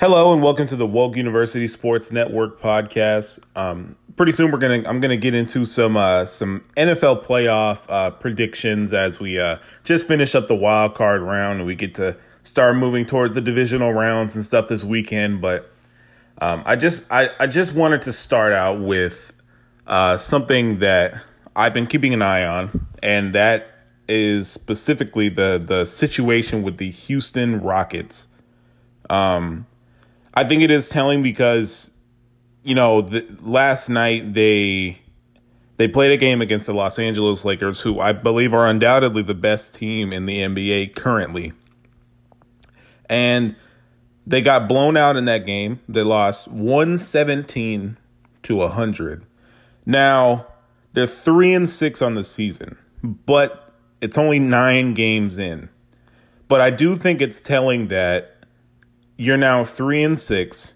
Hello 0.00 0.32
and 0.32 0.42
welcome 0.42 0.66
to 0.66 0.76
the 0.76 0.86
Woke 0.86 1.14
University 1.14 1.66
Sports 1.66 2.10
Network 2.10 2.58
podcast. 2.58 3.38
Um, 3.54 3.98
pretty 4.16 4.32
soon 4.32 4.50
we're 4.50 4.56
gonna 4.56 4.82
I'm 4.88 4.98
gonna 4.98 5.14
get 5.14 5.34
into 5.34 5.66
some 5.66 5.94
uh, 5.94 6.24
some 6.24 6.64
NFL 6.74 7.22
playoff 7.22 7.80
uh, 7.86 8.08
predictions 8.08 8.94
as 8.94 9.20
we 9.20 9.38
uh, 9.38 9.58
just 9.84 10.08
finish 10.08 10.34
up 10.34 10.48
the 10.48 10.54
wild 10.54 10.94
card 10.94 11.20
round 11.20 11.58
and 11.58 11.66
we 11.66 11.74
get 11.74 11.96
to 11.96 12.16
start 12.42 12.76
moving 12.76 13.04
towards 13.04 13.34
the 13.34 13.42
divisional 13.42 13.92
rounds 13.92 14.34
and 14.34 14.42
stuff 14.42 14.68
this 14.68 14.82
weekend. 14.82 15.42
But 15.42 15.70
um, 16.40 16.62
I 16.64 16.76
just 16.76 17.04
I, 17.10 17.28
I 17.38 17.46
just 17.46 17.74
wanted 17.74 18.00
to 18.00 18.12
start 18.14 18.54
out 18.54 18.80
with 18.80 19.34
uh, 19.86 20.16
something 20.16 20.78
that 20.78 21.20
I've 21.54 21.74
been 21.74 21.86
keeping 21.86 22.14
an 22.14 22.22
eye 22.22 22.46
on, 22.46 22.86
and 23.02 23.34
that 23.34 23.68
is 24.08 24.50
specifically 24.50 25.28
the 25.28 25.62
the 25.62 25.84
situation 25.84 26.62
with 26.62 26.78
the 26.78 26.90
Houston 26.90 27.60
Rockets. 27.60 28.28
Um, 29.10 29.66
I 30.34 30.44
think 30.44 30.62
it 30.62 30.70
is 30.70 30.88
telling 30.88 31.22
because 31.22 31.90
you 32.62 32.74
know 32.74 33.02
the, 33.02 33.26
last 33.40 33.88
night 33.88 34.34
they 34.34 35.00
they 35.76 35.88
played 35.88 36.12
a 36.12 36.16
game 36.16 36.42
against 36.42 36.66
the 36.66 36.74
Los 36.74 36.98
Angeles 36.98 37.44
Lakers, 37.44 37.80
who 37.80 38.00
I 38.00 38.12
believe 38.12 38.52
are 38.52 38.66
undoubtedly 38.66 39.22
the 39.22 39.34
best 39.34 39.74
team 39.74 40.12
in 40.12 40.26
the 40.26 40.40
NBA 40.40 40.94
currently, 40.94 41.52
and 43.08 43.56
they 44.26 44.40
got 44.40 44.68
blown 44.68 44.96
out 44.96 45.16
in 45.16 45.24
that 45.24 45.46
game. 45.46 45.80
They 45.88 46.02
lost 46.02 46.48
one 46.48 46.98
seventeen 46.98 47.96
to 48.42 48.66
hundred. 48.68 49.24
Now 49.86 50.46
they're 50.92 51.06
three 51.06 51.54
and 51.54 51.68
six 51.68 52.02
on 52.02 52.14
the 52.14 52.24
season, 52.24 52.76
but 53.02 53.72
it's 54.00 54.18
only 54.18 54.38
nine 54.38 54.94
games 54.94 55.38
in. 55.38 55.68
But 56.46 56.60
I 56.60 56.70
do 56.70 56.96
think 56.96 57.20
it's 57.20 57.40
telling 57.40 57.88
that 57.88 58.39
you're 59.20 59.36
now 59.36 59.62
three 59.62 60.02
and 60.02 60.18
six, 60.18 60.72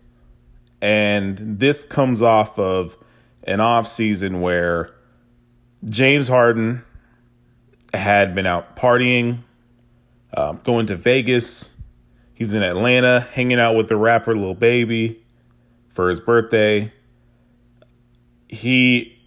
and 0.83 1.39
this 1.59 1.87
comes 1.87 2.21
off 2.21 2.59
of 2.59 2.99
an 3.45 3.59
off 3.59 3.87
season 3.87 4.43
where 4.43 4.95
James 5.87 6.29
Harden 6.29 6.85
had 7.95 8.35
been 8.35 8.45
out 8.45 8.77
partying, 8.77 9.39
uh, 10.35 10.53
going 10.53 10.87
to 10.89 10.95
Vegas. 10.95 11.75
He's 12.35 12.53
in 12.53 12.63
Atlanta, 12.63 13.21
hanging 13.21 13.59
out 13.59 13.77
with 13.77 13.89
the 13.89 13.97
rapper 13.97 14.37
Lil 14.37 14.53
Baby 14.55 15.25
for 15.89 16.11
his 16.11 16.21
birthday. 16.21 16.93
He 18.47 19.19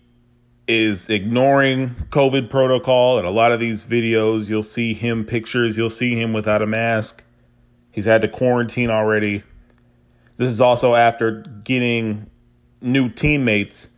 is 0.67 1.09
ignoring 1.09 1.95
COVID 2.11 2.51
protocol. 2.51 3.17
And 3.17 3.27
a 3.27 3.31
lot 3.31 3.51
of 3.51 3.59
these 3.59 3.83
videos, 3.83 4.47
you'll 4.47 4.61
see 4.61 4.93
him 4.93 5.25
pictures, 5.25 5.75
you'll 5.75 5.89
see 5.89 6.13
him 6.13 6.33
without 6.33 6.61
a 6.61 6.67
mask. 6.67 7.23
He's 7.97 8.05
had 8.05 8.21
to 8.21 8.27
quarantine 8.27 8.91
already. 8.91 9.41
This 10.35 10.51
is 10.51 10.61
also 10.61 10.93
after 10.93 11.41
getting 11.63 12.29
new 12.79 13.09
teammates 13.09 13.89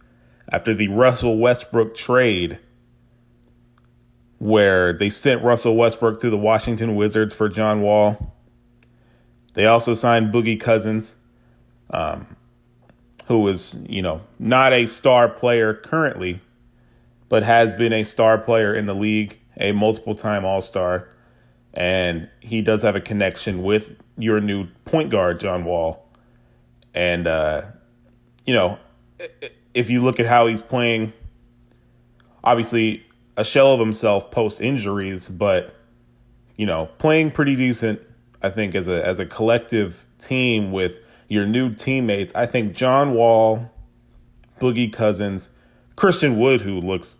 after 0.49 0.73
the 0.73 0.87
Russell 0.87 1.37
Westbrook 1.37 1.95
trade, 1.95 2.59
where 4.37 4.93
they 4.93 5.09
sent 5.09 5.43
Russell 5.43 5.75
Westbrook 5.75 6.21
to 6.21 6.29
the 6.29 6.37
Washington 6.37 6.95
Wizards 6.95 7.35
for 7.35 7.49
John 7.49 7.81
Wall. 7.81 8.33
They 9.53 9.65
also 9.65 9.93
signed 9.93 10.33
Boogie 10.33 10.61
Cousins, 10.61 11.17
um, 11.89 12.37
who 13.25 13.45
is, 13.49 13.75
you 13.89 14.01
know, 14.01 14.21
not 14.39 14.71
a 14.71 14.85
star 14.85 15.27
player 15.27 15.73
currently, 15.73 16.39
but 17.27 17.43
has 17.43 17.75
been 17.75 17.91
a 17.91 18.03
star 18.03 18.37
player 18.37 18.73
in 18.73 18.85
the 18.85 18.95
league, 18.95 19.37
a 19.57 19.73
multiple 19.73 20.15
time 20.15 20.45
All 20.45 20.61
Star 20.61 21.09
and 21.73 22.29
he 22.39 22.61
does 22.61 22.81
have 22.81 22.95
a 22.95 23.01
connection 23.01 23.63
with 23.63 23.95
your 24.17 24.41
new 24.41 24.67
point 24.85 25.09
guard, 25.09 25.39
John 25.39 25.65
Wall. 25.65 26.07
And 26.93 27.27
uh, 27.27 27.63
you 28.45 28.53
know, 28.53 28.77
if 29.73 29.89
you 29.89 30.01
look 30.01 30.19
at 30.19 30.25
how 30.25 30.47
he's 30.47 30.61
playing, 30.61 31.13
obviously 32.43 33.05
a 33.37 33.43
shell 33.43 33.73
of 33.73 33.79
himself 33.79 34.31
post 34.31 34.59
injuries, 34.61 35.29
but 35.29 35.75
you 36.55 36.65
know, 36.65 36.89
playing 36.97 37.31
pretty 37.31 37.55
decent. 37.55 38.01
I 38.41 38.49
think 38.49 38.75
as 38.75 38.87
a 38.87 39.05
as 39.05 39.19
a 39.19 39.25
collective 39.25 40.05
team 40.17 40.71
with 40.71 40.99
your 41.27 41.45
new 41.45 41.73
teammates, 41.73 42.33
I 42.35 42.45
think 42.45 42.73
John 42.73 43.13
Wall, 43.13 43.71
Boogie 44.59 44.91
Cousins, 44.91 45.51
Christian 45.95 46.37
Wood, 46.39 46.61
who 46.61 46.81
looks 46.81 47.19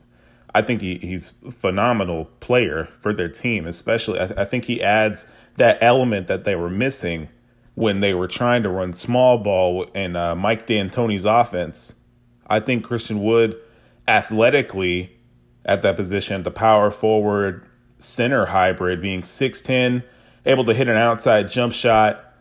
I 0.54 0.62
think 0.62 0.82
he, 0.82 0.98
he's 0.98 1.34
a 1.46 1.52
phenomenal 1.52 2.26
player 2.40 2.90
for 3.00 3.14
their 3.14 3.30
team, 3.30 3.66
especially. 3.68 4.20
I, 4.20 4.26
I 4.42 4.46
think 4.46 4.66
he 4.66 4.82
adds 4.82 5.28
that 5.58 5.78
element 5.82 6.28
that 6.28 6.44
they 6.44 6.56
were 6.56 6.70
missing 6.70 7.30
when 7.76 8.00
they 8.00 8.14
were 8.14 8.28
trying 8.28 8.64
to 8.64 8.70
run 8.70 8.94
small 8.94 9.38
ball 9.38 9.84
in 9.96 10.16
uh, 10.16 10.36
Mike 10.36 10.66
D'Antoni's 10.66 11.26
offense. 11.26 11.96
I 12.48 12.60
think 12.60 12.84
Christian 12.84 13.24
Wood, 13.24 13.58
athletically, 14.08 15.16
at 15.66 15.82
that 15.84 15.96
position, 15.96 16.44
the 16.44 16.52
power 16.52 16.90
forward 16.90 17.66
center 18.00 18.48
hybrid, 18.48 19.02
being 19.02 19.22
6'10, 19.22 20.04
able 20.46 20.66
to 20.66 20.74
hit 20.74 20.88
an 20.88 20.98
outside 20.98 21.48
jump 21.50 21.74
shot, 21.74 22.34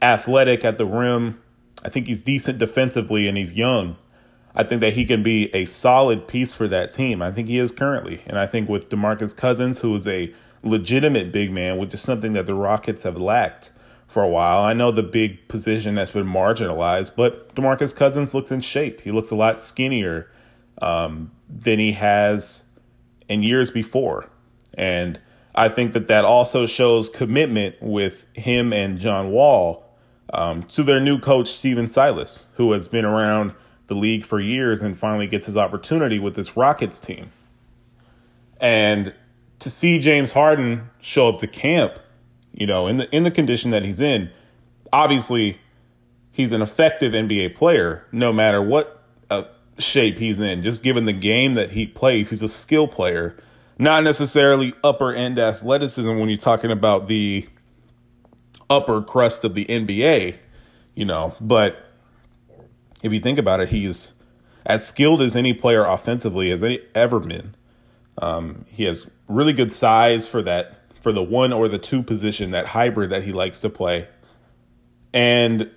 athletic 0.00 0.64
at 0.64 0.78
the 0.78 0.86
rim. 0.86 1.40
I 1.84 1.88
think 1.88 2.06
he's 2.06 2.22
decent 2.22 2.58
defensively 2.58 3.28
and 3.28 3.36
he's 3.36 3.54
young. 3.54 3.96
I 4.54 4.62
think 4.62 4.80
that 4.82 4.92
he 4.92 5.04
can 5.04 5.22
be 5.22 5.54
a 5.54 5.64
solid 5.64 6.28
piece 6.28 6.54
for 6.54 6.68
that 6.68 6.92
team. 6.92 7.22
I 7.22 7.30
think 7.30 7.48
he 7.48 7.58
is 7.58 7.72
currently. 7.72 8.22
And 8.26 8.38
I 8.38 8.46
think 8.46 8.68
with 8.68 8.88
DeMarcus 8.88 9.34
Cousins, 9.34 9.80
who 9.80 9.94
is 9.94 10.06
a 10.06 10.32
legitimate 10.62 11.32
big 11.32 11.50
man, 11.50 11.78
which 11.78 11.94
is 11.94 12.00
something 12.00 12.34
that 12.34 12.46
the 12.46 12.54
Rockets 12.54 13.02
have 13.04 13.16
lacked 13.16 13.72
for 14.06 14.22
a 14.22 14.28
while. 14.28 14.62
I 14.62 14.74
know 14.74 14.90
the 14.90 15.02
big 15.02 15.48
position 15.48 15.94
that's 15.94 16.10
been 16.10 16.26
marginalized, 16.26 17.16
but 17.16 17.54
DeMarcus 17.54 17.96
Cousins 17.96 18.34
looks 18.34 18.50
in 18.50 18.60
shape. 18.60 19.00
He 19.00 19.10
looks 19.10 19.30
a 19.30 19.34
lot 19.34 19.60
skinnier 19.60 20.30
um, 20.82 21.30
than 21.48 21.78
he 21.78 21.92
has 21.92 22.64
in 23.28 23.42
years 23.42 23.70
before. 23.70 24.28
And 24.74 25.18
I 25.54 25.70
think 25.70 25.94
that 25.94 26.08
that 26.08 26.26
also 26.26 26.66
shows 26.66 27.08
commitment 27.08 27.76
with 27.80 28.26
him 28.34 28.72
and 28.74 28.98
John 28.98 29.30
Wall 29.30 29.84
um, 30.34 30.62
to 30.64 30.82
their 30.82 31.00
new 31.00 31.18
coach, 31.18 31.48
Stephen 31.48 31.88
Silas, 31.88 32.48
who 32.56 32.72
has 32.72 32.86
been 32.86 33.06
around– 33.06 33.54
the 33.92 33.98
league 34.00 34.24
for 34.24 34.40
years 34.40 34.82
and 34.82 34.96
finally 34.96 35.26
gets 35.26 35.46
his 35.46 35.56
opportunity 35.56 36.18
with 36.18 36.34
this 36.34 36.56
Rockets 36.56 36.98
team. 36.98 37.30
And 38.60 39.14
to 39.58 39.70
see 39.70 39.98
James 39.98 40.32
Harden 40.32 40.88
show 41.00 41.28
up 41.28 41.38
to 41.40 41.46
camp, 41.46 41.98
you 42.52 42.66
know, 42.66 42.86
in 42.86 42.96
the 42.96 43.14
in 43.14 43.24
the 43.24 43.30
condition 43.30 43.70
that 43.70 43.84
he's 43.84 44.00
in, 44.00 44.30
obviously 44.92 45.58
he's 46.30 46.52
an 46.52 46.62
effective 46.62 47.12
NBA 47.12 47.54
player 47.54 48.06
no 48.12 48.32
matter 48.32 48.62
what 48.62 49.02
uh, 49.30 49.44
shape 49.78 50.18
he's 50.18 50.40
in. 50.40 50.62
Just 50.62 50.82
given 50.82 51.04
the 51.04 51.12
game 51.12 51.54
that 51.54 51.72
he 51.72 51.86
plays, 51.86 52.30
he's 52.30 52.42
a 52.42 52.48
skill 52.48 52.88
player, 52.88 53.36
not 53.78 54.04
necessarily 54.04 54.74
upper 54.82 55.12
end 55.12 55.38
athleticism 55.38 56.18
when 56.18 56.28
you're 56.28 56.38
talking 56.38 56.70
about 56.70 57.08
the 57.08 57.46
upper 58.70 59.02
crust 59.02 59.44
of 59.44 59.54
the 59.54 59.64
NBA, 59.66 60.36
you 60.94 61.04
know, 61.04 61.34
but 61.40 61.81
if 63.02 63.12
you 63.12 63.20
think 63.20 63.38
about 63.38 63.60
it, 63.60 63.68
he's 63.68 64.14
as 64.64 64.86
skilled 64.86 65.20
as 65.20 65.34
any 65.34 65.52
player 65.52 65.84
offensively 65.84 66.50
as 66.50 66.62
any 66.62 66.80
ever 66.94 67.20
been. 67.20 67.54
Um, 68.18 68.64
he 68.68 68.84
has 68.84 69.08
really 69.28 69.52
good 69.52 69.72
size 69.72 70.28
for 70.28 70.42
that 70.42 70.78
for 71.00 71.12
the 71.12 71.22
one 71.22 71.52
or 71.52 71.68
the 71.68 71.78
two 71.78 72.02
position, 72.02 72.52
that 72.52 72.66
hybrid 72.66 73.10
that 73.10 73.24
he 73.24 73.32
likes 73.32 73.60
to 73.60 73.70
play. 73.70 74.06
And 75.12 75.70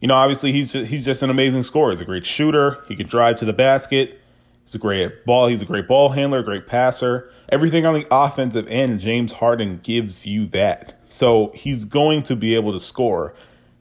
you 0.00 0.08
know, 0.08 0.14
obviously 0.14 0.52
he's 0.52 0.72
just, 0.72 0.90
he's 0.90 1.04
just 1.04 1.22
an 1.22 1.30
amazing 1.30 1.62
scorer. 1.62 1.90
He's 1.90 2.00
a 2.00 2.06
great 2.06 2.24
shooter. 2.24 2.82
He 2.88 2.96
can 2.96 3.06
drive 3.06 3.36
to 3.36 3.44
the 3.44 3.52
basket. 3.52 4.18
He's 4.64 4.74
a 4.74 4.78
great 4.78 5.26
ball. 5.26 5.48
He's 5.48 5.62
a 5.62 5.66
great 5.66 5.88
ball 5.88 6.10
handler, 6.10 6.42
great 6.42 6.66
passer. 6.66 7.30
Everything 7.48 7.84
on 7.84 7.94
the 7.94 8.06
offensive 8.10 8.66
end, 8.68 9.00
James 9.00 9.32
Harden 9.32 9.80
gives 9.82 10.26
you 10.26 10.46
that. 10.46 10.98
So 11.04 11.52
he's 11.54 11.84
going 11.84 12.22
to 12.24 12.36
be 12.36 12.54
able 12.54 12.72
to 12.72 12.80
score. 12.80 13.34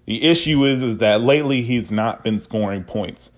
The 0.09 0.23
issue 0.23 0.65
is 0.65 0.81
is 0.81 0.97
that 0.97 1.21
lately 1.21 1.61
he's 1.61 1.91
not 1.91 2.23
been 2.23 2.39
scoring 2.39 2.83
points. 2.83 3.29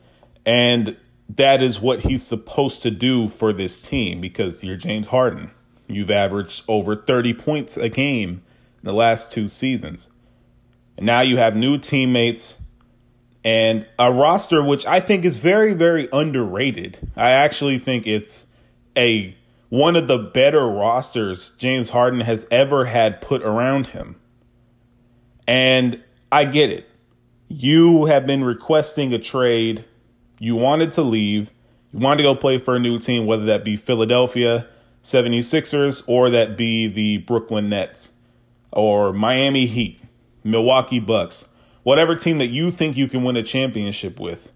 And 0.46 0.96
that 1.28 1.62
is 1.62 1.82
what 1.82 2.00
he's 2.00 2.24
supposed 2.24 2.82
to 2.84 2.92
do 2.92 3.28
for 3.28 3.52
this 3.52 3.82
team 3.82 4.22
because 4.22 4.64
you're 4.64 4.78
James 4.78 5.08
Harden. 5.08 5.52
You've 5.90 6.10
averaged 6.10 6.64
over 6.70 6.96
30 6.96 7.34
points 7.34 7.76
a 7.76 7.90
game 7.90 8.30
in 8.30 8.86
the 8.86 8.94
last 8.94 9.34
two 9.34 9.50
seasons. 9.50 10.08
And 10.96 11.06
now 11.06 11.20
you 11.20 11.36
have 11.36 11.58
new 11.58 11.78
teammates 11.78 12.62
and 13.44 13.86
a 14.00 14.10
roster 14.10 14.64
which 14.64 14.86
I 14.86 15.02
think 15.02 15.26
is 15.26 15.36
very 15.36 15.74
very 15.74 16.08
underrated. 16.14 17.12
I 17.18 17.32
actually 17.32 17.80
think 17.80 18.08
it's 18.08 18.46
a 18.96 19.36
one 19.68 19.98
of 19.98 20.08
the 20.08 20.20
better 20.20 20.66
rosters 20.66 21.50
James 21.58 21.90
Harden 21.90 22.22
has 22.22 22.48
ever 22.50 22.86
had 22.86 23.20
put 23.20 23.44
around 23.44 23.88
him. 23.88 24.16
And 25.46 26.02
I 26.32 26.46
get 26.46 26.70
it. 26.70 26.90
You 27.50 28.06
have 28.06 28.26
been 28.26 28.44
requesting 28.44 29.14
a 29.14 29.20
trade. 29.20 29.86
You 30.40 30.56
wanted 30.56 30.94
to 30.94 31.02
leave. 31.02 31.52
You 31.92 32.00
wanted 32.00 32.18
to 32.18 32.24
go 32.24 32.36
play 32.36 32.58
for 32.58 32.76
a 32.76 32.80
new 32.80 32.98
team, 33.00 33.26
whether 33.26 33.46
that 33.46 33.66
be 33.66 33.76
Philadelphia 33.76 34.68
76ers 35.04 36.04
or 36.08 36.30
that 36.30 36.56
be 36.56 36.88
the 36.88 37.18
Brooklyn 37.18 37.70
Nets 37.70 38.14
or 38.72 39.12
Miami 39.12 39.66
Heat, 39.66 40.00
Milwaukee 40.44 41.00
Bucks, 41.00 41.46
whatever 41.84 42.16
team 42.16 42.38
that 42.38 42.48
you 42.48 42.72
think 42.72 42.96
you 42.96 43.08
can 43.08 43.24
win 43.24 43.36
a 43.36 43.44
championship 43.44 44.20
with. 44.20 44.52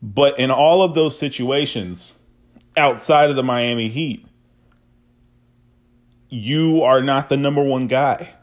But 0.00 0.38
in 0.38 0.50
all 0.50 0.82
of 0.82 0.94
those 0.94 1.18
situations, 1.18 2.12
outside 2.76 3.30
of 3.30 3.36
the 3.36 3.42
Miami 3.42 3.88
Heat, 3.88 4.26
you 6.28 6.82
are 6.82 7.02
not 7.02 7.28
the 7.28 7.36
number 7.36 7.62
one 7.62 7.86
guy. 7.86 8.34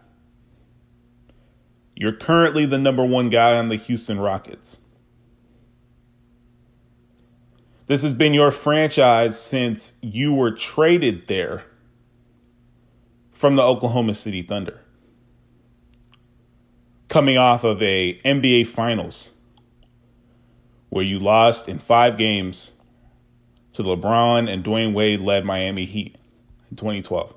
You're 1.95 2.13
currently 2.13 2.65
the 2.65 2.77
number 2.77 3.05
one 3.05 3.29
guy 3.29 3.57
on 3.57 3.69
the 3.69 3.75
Houston 3.75 4.19
Rockets. 4.19 4.77
This 7.87 8.03
has 8.03 8.13
been 8.13 8.33
your 8.33 8.51
franchise 8.51 9.39
since 9.39 9.93
you 10.01 10.33
were 10.33 10.51
traded 10.51 11.27
there 11.27 11.65
from 13.31 13.55
the 13.55 13.63
Oklahoma 13.63 14.13
City 14.13 14.41
Thunder. 14.41 14.79
Coming 17.09 17.37
off 17.37 17.63
of 17.65 17.81
a 17.81 18.19
NBA 18.23 18.67
Finals 18.67 19.33
where 20.89 21.03
you 21.03 21.19
lost 21.19 21.67
in 21.67 21.79
5 21.79 22.17
games 22.17 22.73
to 23.73 23.83
LeBron 23.83 24.49
and 24.49 24.63
Dwyane 24.63 24.93
Wade 24.93 25.19
led 25.19 25.43
Miami 25.43 25.85
Heat 25.85 26.15
in 26.69 26.77
2012 26.77 27.33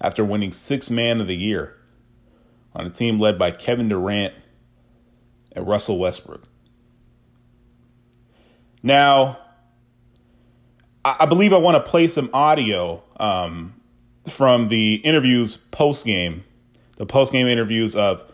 after 0.00 0.24
winning 0.24 0.50
6 0.50 0.90
man 0.90 1.20
of 1.20 1.26
the 1.28 1.36
year 1.36 1.76
on 2.74 2.86
a 2.86 2.90
team 2.90 3.20
led 3.20 3.38
by 3.38 3.50
Kevin 3.50 3.88
Durant 3.88 4.34
and 5.54 5.66
Russell 5.66 5.98
Westbrook. 5.98 6.42
Now, 8.82 9.38
I 11.04 11.26
believe 11.26 11.52
I 11.52 11.58
want 11.58 11.84
to 11.84 11.90
play 11.90 12.08
some 12.08 12.30
audio 12.32 13.02
um, 13.18 13.74
from 14.28 14.68
the 14.68 14.96
interviews 14.96 15.56
post 15.56 16.06
game, 16.06 16.44
the 16.96 17.06
post 17.06 17.32
game 17.32 17.46
interviews 17.46 17.96
of 17.96 18.24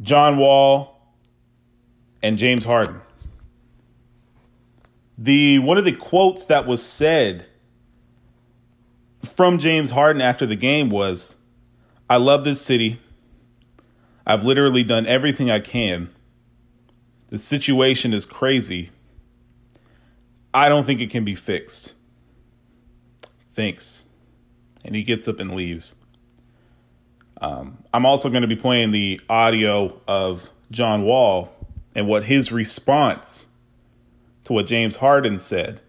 John 0.00 0.36
Wall 0.36 1.00
and 2.22 2.38
James 2.38 2.64
Harden. 2.64 3.00
The 5.18 5.60
one 5.60 5.78
of 5.78 5.84
the 5.84 5.92
quotes 5.92 6.44
that 6.46 6.66
was 6.66 6.84
said 6.84 7.46
from 9.22 9.58
James 9.58 9.90
Harden 9.90 10.20
after 10.20 10.44
the 10.44 10.56
game 10.56 10.90
was, 10.90 11.36
"I 12.10 12.16
love 12.18 12.44
this 12.44 12.60
city. 12.60 13.00
I've 14.26 14.44
literally 14.44 14.82
done 14.82 15.06
everything 15.06 15.50
I 15.50 15.60
can. 15.60 16.10
The 17.28 17.38
situation 17.38 18.12
is 18.12 18.24
crazy, 18.24 18.90
I 20.52 20.68
don't 20.68 20.84
think 20.84 21.00
it 21.00 21.10
can 21.10 21.24
be 21.24 21.34
fixed. 21.34 21.92
Thanks. 23.52 24.04
And 24.84 24.94
he 24.94 25.02
gets 25.02 25.28
up 25.28 25.38
and 25.38 25.54
leaves. 25.54 25.94
Um, 27.40 27.84
I'm 27.92 28.06
also 28.06 28.30
going 28.30 28.42
to 28.42 28.48
be 28.48 28.56
playing 28.56 28.90
the 28.90 29.20
audio 29.28 30.00
of 30.08 30.48
John 30.70 31.02
Wall 31.02 31.52
and 31.94 32.08
what 32.08 32.24
his 32.24 32.50
response 32.50 33.46
to 34.44 34.52
what 34.52 34.66
James 34.66 34.96
Harden 34.96 35.38
said 35.38 35.80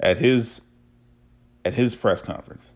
at 0.00 0.18
his 0.18 0.62
at 1.64 1.74
his 1.74 1.94
press 1.94 2.20
conference. 2.20 2.70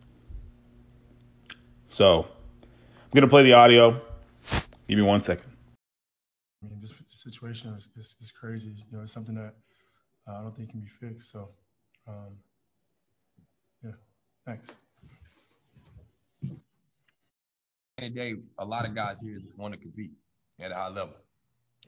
So 1.85 2.23
I'm 2.23 3.11
going 3.13 3.21
to 3.21 3.27
play 3.27 3.43
the 3.43 3.53
audio. 3.53 4.01
Give 4.89 4.97
me 4.97 5.03
one 5.03 5.21
second. 5.21 5.51
I 6.63 6.67
mean, 6.67 6.81
this 6.81 6.91
situation 7.09 7.75
is, 7.75 7.87
is, 7.95 8.15
is 8.19 8.31
crazy. 8.31 8.69
You 8.69 8.97
know, 8.97 9.03
it's 9.03 9.13
something 9.13 9.35
that 9.35 9.53
uh, 10.27 10.39
I 10.39 10.41
don't 10.41 10.57
think 10.57 10.71
can 10.71 10.79
be 10.79 10.87
fixed. 10.87 11.31
So, 11.31 11.49
um, 12.07 12.35
yeah, 13.83 13.91
thanks. 14.47 14.69
End 17.99 18.15
day, 18.15 18.33
a 18.57 18.65
lot 18.65 18.87
of 18.87 18.95
guys 18.95 19.21
here 19.21 19.37
want 19.57 19.75
to 19.75 19.79
compete 19.79 20.09
at 20.59 20.71
a 20.71 20.75
high 20.75 20.87
level, 20.87 21.17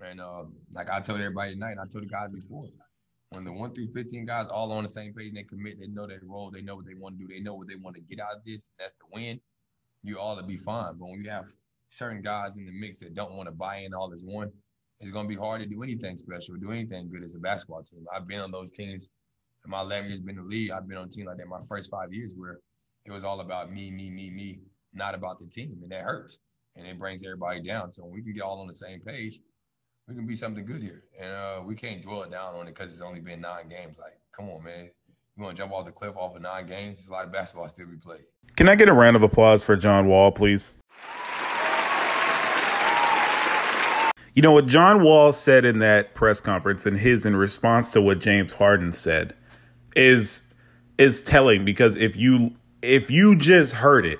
and 0.06 0.22
uh, 0.22 0.44
like 0.72 0.88
I 0.88 1.00
told 1.00 1.22
everybody 1.22 1.54
tonight, 1.54 1.78
I 1.82 1.88
told 1.88 2.04
the 2.04 2.10
guys 2.10 2.30
before, 2.32 2.66
when 3.32 3.46
the 3.46 3.52
one 3.52 3.74
through 3.74 3.92
fifteen 3.94 4.28
guys 4.28 4.48
all 4.48 4.72
on 4.74 4.84
the 4.84 4.90
same 4.90 5.14
page, 5.14 5.30
and 5.30 5.38
they 5.38 5.44
commit, 5.44 5.80
they 5.80 5.88
know 5.88 6.06
their 6.06 6.22
role, 6.24 6.52
they 6.52 6.62
know 6.62 6.76
what 6.76 6.86
they 6.86 6.94
want 6.94 7.18
to 7.18 7.26
do, 7.26 7.34
they 7.34 7.40
know 7.40 7.56
what 7.56 7.68
they 7.68 7.78
want 7.78 7.96
to 7.96 8.02
get 8.02 8.20
out 8.20 8.36
of 8.36 8.44
this. 8.46 8.70
That's 8.78 8.94
the 8.96 9.06
win. 9.12 9.40
You 10.04 10.20
all 10.20 10.38
to 10.38 10.44
be 10.44 10.58
fine, 10.58 10.98
but 11.00 11.10
when 11.10 11.24
you 11.24 11.30
have 11.32 11.52
certain 11.92 12.22
guys 12.22 12.56
in 12.56 12.66
the 12.66 12.72
mix 12.72 13.00
that 13.00 13.14
don't 13.14 13.34
want 13.34 13.48
to 13.48 13.52
buy 13.52 13.78
in 13.78 13.94
all 13.94 14.12
as 14.14 14.24
one, 14.26 14.50
it's 15.00 15.12
going 15.12 15.28
to 15.28 15.36
be 15.36 15.40
hard 15.40 15.62
to 15.62 15.68
do 15.68 15.84
anything 15.84 16.16
special, 16.16 16.56
do 16.56 16.72
anything 16.72 17.10
good 17.12 17.24
as 17.24 17.36
a 17.36 17.40
basketball 17.40 17.84
team. 17.84 18.06
I've 18.16 18.28
been 18.28 18.40
on 18.40 18.52
those 18.52 18.72
teams 18.72 19.10
in 19.66 19.72
my 19.72 19.82
11 19.82 20.10
years 20.10 20.20
been 20.20 20.38
the 20.38 20.44
league. 20.44 20.72
I've 20.72 20.88
been 20.88 20.98
on 20.98 21.08
a 21.08 21.10
team 21.10 21.26
like 21.26 21.38
that 21.38 21.48
my 21.48 21.60
first 21.68 21.92
five 21.92 22.14
years 22.14 22.34
where 22.36 22.60
it 23.06 23.12
was 23.12 23.24
all 23.24 23.42
about 23.42 23.72
me, 23.72 23.92
me, 23.92 24.10
me, 24.10 24.30
me, 24.30 24.60
not 24.94 25.16
about 25.16 25.40
the 25.40 25.48
team. 25.48 25.78
And 25.82 25.92
that 25.92 26.04
hurts. 26.04 26.40
And 26.76 26.88
it 26.88 26.98
brings 26.98 27.24
everybody 27.24 27.62
down. 27.62 27.92
So 27.92 28.04
when 28.04 28.14
we 28.14 28.22
can 28.22 28.34
get 28.34 28.44
all 28.44 28.62
on 28.62 28.68
the 28.68 28.76
same 28.76 29.02
page, 29.02 29.40
we 30.08 30.16
can 30.16 30.26
be 30.26 30.36
something 30.36 30.66
good 30.66 30.82
here. 30.82 31.04
And 31.20 31.32
uh, 31.32 31.62
we 31.66 31.76
can't 31.76 32.02
dwell 32.02 32.30
down 32.30 32.56
on 32.56 32.68
it 32.68 32.76
because 32.76 32.92
it's 32.92 33.02
only 33.02 33.20
been 33.20 33.42
nine 33.42 33.68
games. 33.68 33.98
Like, 34.00 34.18
come 34.36 34.50
on, 34.50 34.64
man. 34.64 34.90
You 35.36 35.44
want 35.44 35.58
to 35.58 35.64
jump 35.64 35.74
off 35.74 35.86
the 35.86 35.92
cliff 35.92 36.16
off 36.16 36.36
of 36.36 36.42
nine 36.42 36.68
games? 36.68 37.00
There's 37.00 37.10
a 37.10 37.14
lot 37.14 37.26
of 37.26 37.32
basketball 37.32 37.68
still 37.68 37.86
to 37.86 37.92
be 37.92 37.98
played. 37.98 38.22
Can 38.56 38.70
I 38.70 38.76
get 38.76 38.88
a 38.88 38.94
round 38.94 39.16
of 39.16 39.24
applause 39.24 39.64
for 39.64 39.76
John 39.76 40.08
Wall, 40.08 40.32
please? 40.32 40.76
You 44.34 44.42
know 44.42 44.54
what 44.54 44.66
John 44.66 45.04
Wall 45.04 45.34
said 45.34 45.66
in 45.66 45.80
that 45.80 46.16
press 46.16 46.40
conference 46.40 46.86
and 46.86 46.98
his 46.98 47.26
in 47.26 47.36
response 47.36 47.92
to 47.94 48.02
what 48.02 48.20
James 48.20 48.54
Harden 48.54 48.94
said 48.94 49.36
is 49.96 50.44
is 50.98 51.22
telling 51.22 51.66
because 51.66 51.98
if 51.98 52.16
you 52.16 52.56
if 52.82 53.12
you 53.12 53.36
just 53.36 53.74
heard 53.74 54.06
it 54.06 54.20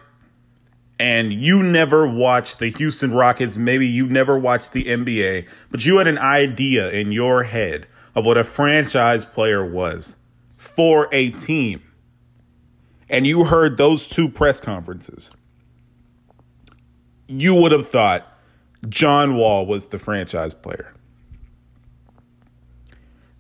and 1.00 1.32
you 1.32 1.64
never 1.64 2.06
watched 2.06 2.60
the 2.60 2.70
Houston 2.72 3.14
Rockets, 3.14 3.58
maybe 3.58 3.88
you 3.88 4.06
never 4.06 4.38
watched 4.38 4.74
the 4.74 4.84
NBA, 4.84 5.48
but 5.70 5.86
you 5.86 5.98
had 5.98 6.08
an 6.08 6.18
idea 6.18 6.90
in 6.90 7.12
your 7.12 7.44
head 7.44 7.88
of 8.14 8.26
what 8.26 8.38
a 8.38 8.44
franchise 8.44 9.24
player 9.24 9.66
was 9.66 10.18
for 10.58 11.08
a 11.14 11.32
team. 11.32 11.82
And 13.10 13.26
you 13.26 13.46
heard 13.46 13.78
those 13.78 14.08
two 14.08 14.30
press 14.30 14.60
conferences. 14.60 15.32
You 17.28 17.56
would 17.56 17.72
have 17.72 17.88
thought 17.88 18.31
John 18.90 19.36
Wall 19.36 19.66
was 19.66 19.88
the 19.88 20.00
franchise 20.00 20.54
player. 20.54 20.94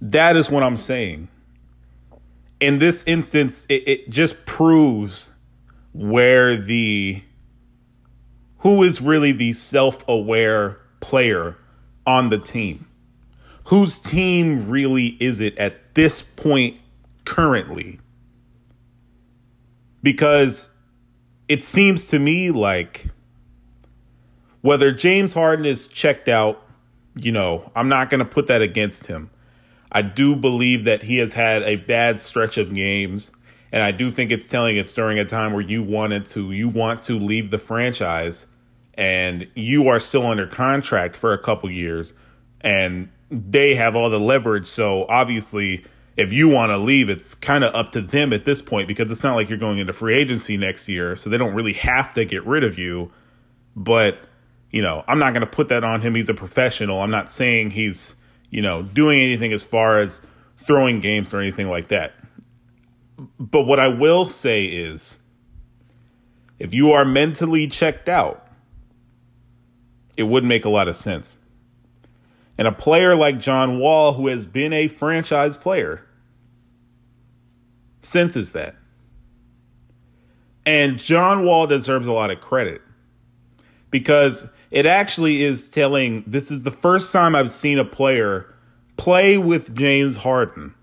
That 0.01 0.35
is 0.35 0.49
what 0.49 0.63
I'm 0.63 0.77
saying. 0.77 1.27
In 2.59 2.79
this 2.79 3.03
instance, 3.05 3.65
it, 3.69 3.87
it 3.87 4.09
just 4.09 4.45
proves 4.45 5.31
where 5.93 6.57
the 6.57 7.23
who 8.59 8.83
is 8.83 9.01
really 9.01 9.31
the 9.31 9.51
self-aware 9.53 10.79
player 10.99 11.57
on 12.05 12.29
the 12.29 12.37
team. 12.37 12.87
Whose 13.65 13.99
team 13.99 14.69
really 14.69 15.17
is 15.19 15.39
it 15.39 15.57
at 15.57 15.95
this 15.95 16.21
point 16.21 16.79
currently? 17.25 17.99
Because 20.03 20.69
it 21.47 21.63
seems 21.63 22.07
to 22.09 22.19
me 22.19 22.51
like 22.51 23.07
whether 24.61 24.91
James 24.91 25.33
Harden 25.33 25.65
is 25.65 25.87
checked 25.87 26.29
out, 26.29 26.65
you 27.15 27.31
know, 27.31 27.71
I'm 27.75 27.89
not 27.89 28.09
going 28.09 28.19
to 28.19 28.25
put 28.25 28.47
that 28.47 28.61
against 28.61 29.07
him. 29.07 29.29
I 29.91 30.01
do 30.01 30.35
believe 30.35 30.85
that 30.85 31.03
he 31.03 31.17
has 31.17 31.33
had 31.33 31.63
a 31.63 31.75
bad 31.75 32.19
stretch 32.19 32.57
of 32.57 32.73
games, 32.73 33.31
and 33.71 33.83
I 33.83 33.91
do 33.91 34.11
think 34.11 34.31
it's 34.31 34.47
telling 34.47 34.77
it's 34.77 34.93
during 34.93 35.19
a 35.19 35.25
time 35.25 35.53
where 35.53 35.61
you 35.61 35.83
wanted 35.83 36.25
to 36.29 36.51
you 36.51 36.69
want 36.69 37.03
to 37.03 37.17
leave 37.19 37.49
the 37.49 37.57
franchise 37.57 38.47
and 38.95 39.47
you 39.55 39.87
are 39.87 39.99
still 39.99 40.25
under 40.25 40.47
contract 40.47 41.15
for 41.15 41.33
a 41.33 41.37
couple 41.37 41.71
years 41.71 42.13
and 42.59 43.09
they 43.29 43.75
have 43.75 43.95
all 43.95 44.09
the 44.09 44.19
leverage 44.19 44.65
so 44.65 45.05
obviously 45.07 45.83
if 46.17 46.33
you 46.33 46.49
want 46.49 46.69
to 46.69 46.77
leave 46.77 47.09
it's 47.09 47.33
kind 47.33 47.63
of 47.63 47.73
up 47.73 47.91
to 47.93 48.01
them 48.01 48.33
at 48.33 48.43
this 48.43 48.61
point 48.61 48.87
because 48.87 49.09
it's 49.09 49.23
not 49.23 49.35
like 49.35 49.47
you're 49.47 49.57
going 49.57 49.79
into 49.79 49.93
free 49.93 50.15
agency 50.15 50.57
next 50.57 50.89
year 50.89 51.15
so 51.15 51.29
they 51.29 51.37
don't 51.37 51.53
really 51.53 51.73
have 51.73 52.13
to 52.13 52.25
get 52.25 52.45
rid 52.45 52.63
of 52.63 52.77
you 52.77 53.09
but 53.75 54.19
you 54.71 54.81
know, 54.81 55.03
I'm 55.07 55.19
not 55.19 55.33
going 55.33 55.41
to 55.41 55.51
put 55.51 55.67
that 55.67 55.83
on 55.83 56.01
him. 56.01 56.15
He's 56.15 56.29
a 56.29 56.33
professional. 56.33 57.01
I'm 57.01 57.11
not 57.11 57.29
saying 57.29 57.71
he's, 57.71 58.15
you 58.49 58.61
know, 58.61 58.81
doing 58.81 59.21
anything 59.21 59.53
as 59.53 59.63
far 59.63 59.99
as 59.99 60.21
throwing 60.65 60.99
games 60.99 61.33
or 61.33 61.41
anything 61.41 61.69
like 61.69 61.89
that. 61.89 62.13
But 63.39 63.63
what 63.63 63.79
I 63.79 63.87
will 63.87 64.25
say 64.25 64.65
is 64.65 65.17
if 66.57 66.73
you 66.73 66.91
are 66.91 67.05
mentally 67.05 67.67
checked 67.67 68.07
out, 68.07 68.47
it 70.17 70.23
would 70.23 70.43
make 70.43 70.65
a 70.65 70.69
lot 70.69 70.87
of 70.87 70.95
sense. 70.95 71.35
And 72.57 72.67
a 72.67 72.71
player 72.71 73.15
like 73.15 73.39
John 73.39 73.79
Wall, 73.79 74.13
who 74.13 74.27
has 74.27 74.45
been 74.45 74.71
a 74.71 74.87
franchise 74.87 75.57
player, 75.57 76.05
senses 78.03 78.51
that. 78.53 78.75
And 80.65 80.97
John 80.99 81.43
Wall 81.43 81.65
deserves 81.65 82.07
a 82.07 82.11
lot 82.11 82.29
of 82.29 82.39
credit 82.39 82.81
because 83.89 84.47
it 84.71 84.85
actually 84.85 85.43
is 85.43 85.69
telling 85.69 86.23
this 86.25 86.49
is 86.49 86.63
the 86.63 86.71
first 86.71 87.11
time 87.11 87.35
I've 87.35 87.51
seen 87.51 87.77
a 87.77 87.85
player 87.85 88.53
play 88.97 89.37
with 89.37 89.75
James 89.75 90.15
Harden 90.17 90.73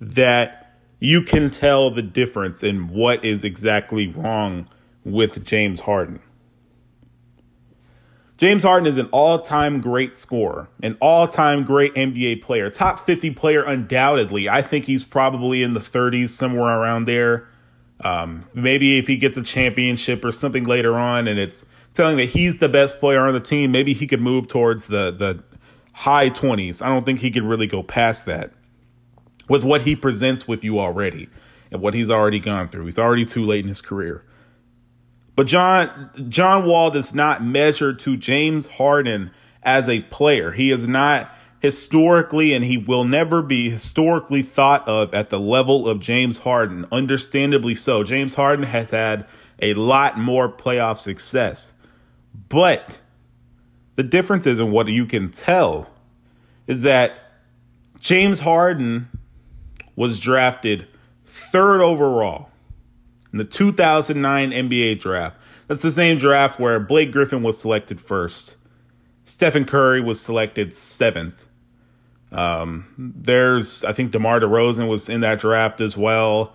that 0.00 0.76
you 1.00 1.22
can 1.22 1.50
tell 1.50 1.90
the 1.90 2.02
difference 2.02 2.62
in 2.62 2.88
what 2.88 3.24
is 3.24 3.44
exactly 3.44 4.08
wrong 4.08 4.68
with 5.04 5.44
James 5.44 5.80
Harden. 5.80 6.20
James 8.38 8.62
Harden 8.62 8.86
is 8.86 8.98
an 8.98 9.08
all 9.10 9.40
time 9.40 9.80
great 9.80 10.14
scorer, 10.14 10.68
an 10.82 10.96
all 11.00 11.26
time 11.26 11.64
great 11.64 11.92
NBA 11.94 12.40
player, 12.40 12.70
top 12.70 13.00
50 13.00 13.32
player, 13.32 13.64
undoubtedly. 13.64 14.48
I 14.48 14.62
think 14.62 14.84
he's 14.84 15.02
probably 15.02 15.62
in 15.62 15.74
the 15.74 15.80
30s, 15.80 16.28
somewhere 16.28 16.78
around 16.78 17.04
there. 17.06 17.48
Um, 18.00 18.44
maybe 18.54 18.98
if 18.98 19.06
he 19.06 19.16
gets 19.16 19.36
a 19.36 19.42
championship 19.42 20.24
or 20.24 20.32
something 20.32 20.64
later 20.64 20.96
on 20.96 21.26
and 21.26 21.38
it's 21.38 21.66
telling 21.94 22.16
that 22.18 22.26
he's 22.26 22.58
the 22.58 22.68
best 22.68 23.00
player 23.00 23.20
on 23.20 23.32
the 23.32 23.40
team, 23.40 23.72
maybe 23.72 23.92
he 23.92 24.06
could 24.06 24.20
move 24.20 24.46
towards 24.46 24.86
the, 24.86 25.10
the 25.10 25.42
high 25.92 26.30
20s. 26.30 26.80
I 26.80 26.88
don't 26.88 27.04
think 27.04 27.20
he 27.20 27.30
can 27.30 27.46
really 27.46 27.66
go 27.66 27.82
past 27.82 28.26
that 28.26 28.52
with 29.48 29.64
what 29.64 29.82
he 29.82 29.96
presents 29.96 30.46
with 30.46 30.62
you 30.62 30.78
already 30.78 31.28
and 31.72 31.80
what 31.80 31.94
he's 31.94 32.10
already 32.10 32.38
gone 32.38 32.68
through. 32.68 32.84
He's 32.84 32.98
already 32.98 33.24
too 33.24 33.44
late 33.44 33.64
in 33.64 33.68
his 33.68 33.80
career. 33.80 34.24
But 35.34 35.46
John 35.46 36.10
John 36.28 36.66
Wall 36.66 36.90
does 36.90 37.14
not 37.14 37.44
measure 37.44 37.94
to 37.94 38.16
James 38.16 38.66
Harden 38.66 39.30
as 39.62 39.88
a 39.88 40.00
player. 40.02 40.50
He 40.52 40.70
is 40.70 40.88
not 40.88 41.32
historically 41.60 42.54
and 42.54 42.64
he 42.64 42.76
will 42.76 43.04
never 43.04 43.42
be 43.42 43.70
historically 43.70 44.42
thought 44.42 44.86
of 44.86 45.12
at 45.12 45.30
the 45.30 45.40
level 45.40 45.88
of 45.88 46.00
James 46.00 46.38
Harden. 46.38 46.84
Understandably 46.92 47.74
so. 47.74 48.04
James 48.04 48.34
Harden 48.34 48.66
has 48.66 48.90
had 48.90 49.26
a 49.60 49.74
lot 49.74 50.18
more 50.18 50.48
playoff 50.48 50.98
success. 50.98 51.72
But 52.48 53.00
the 53.96 54.02
difference 54.02 54.46
is 54.46 54.60
in 54.60 54.70
what 54.70 54.88
you 54.88 55.06
can 55.06 55.30
tell 55.30 55.90
is 56.66 56.82
that 56.82 57.14
James 57.98 58.40
Harden 58.40 59.08
was 59.96 60.20
drafted 60.20 60.86
third 61.24 61.80
overall 61.80 62.50
in 63.32 63.38
the 63.38 63.44
2009 63.44 64.50
NBA 64.50 65.00
draft. 65.00 65.38
That's 65.66 65.82
the 65.82 65.90
same 65.90 66.18
draft 66.18 66.60
where 66.60 66.78
Blake 66.78 67.10
Griffin 67.10 67.42
was 67.42 67.58
selected 67.58 68.00
first. 68.00 68.56
Stephen 69.24 69.64
Curry 69.64 70.00
was 70.00 70.20
selected 70.20 70.72
seventh. 70.72 71.44
Um, 72.30 72.86
there's, 72.98 73.84
I 73.84 73.92
think, 73.92 74.12
DeMar 74.12 74.40
DeRozan 74.40 74.88
was 74.88 75.08
in 75.08 75.20
that 75.20 75.40
draft 75.40 75.80
as 75.80 75.96
well. 75.96 76.52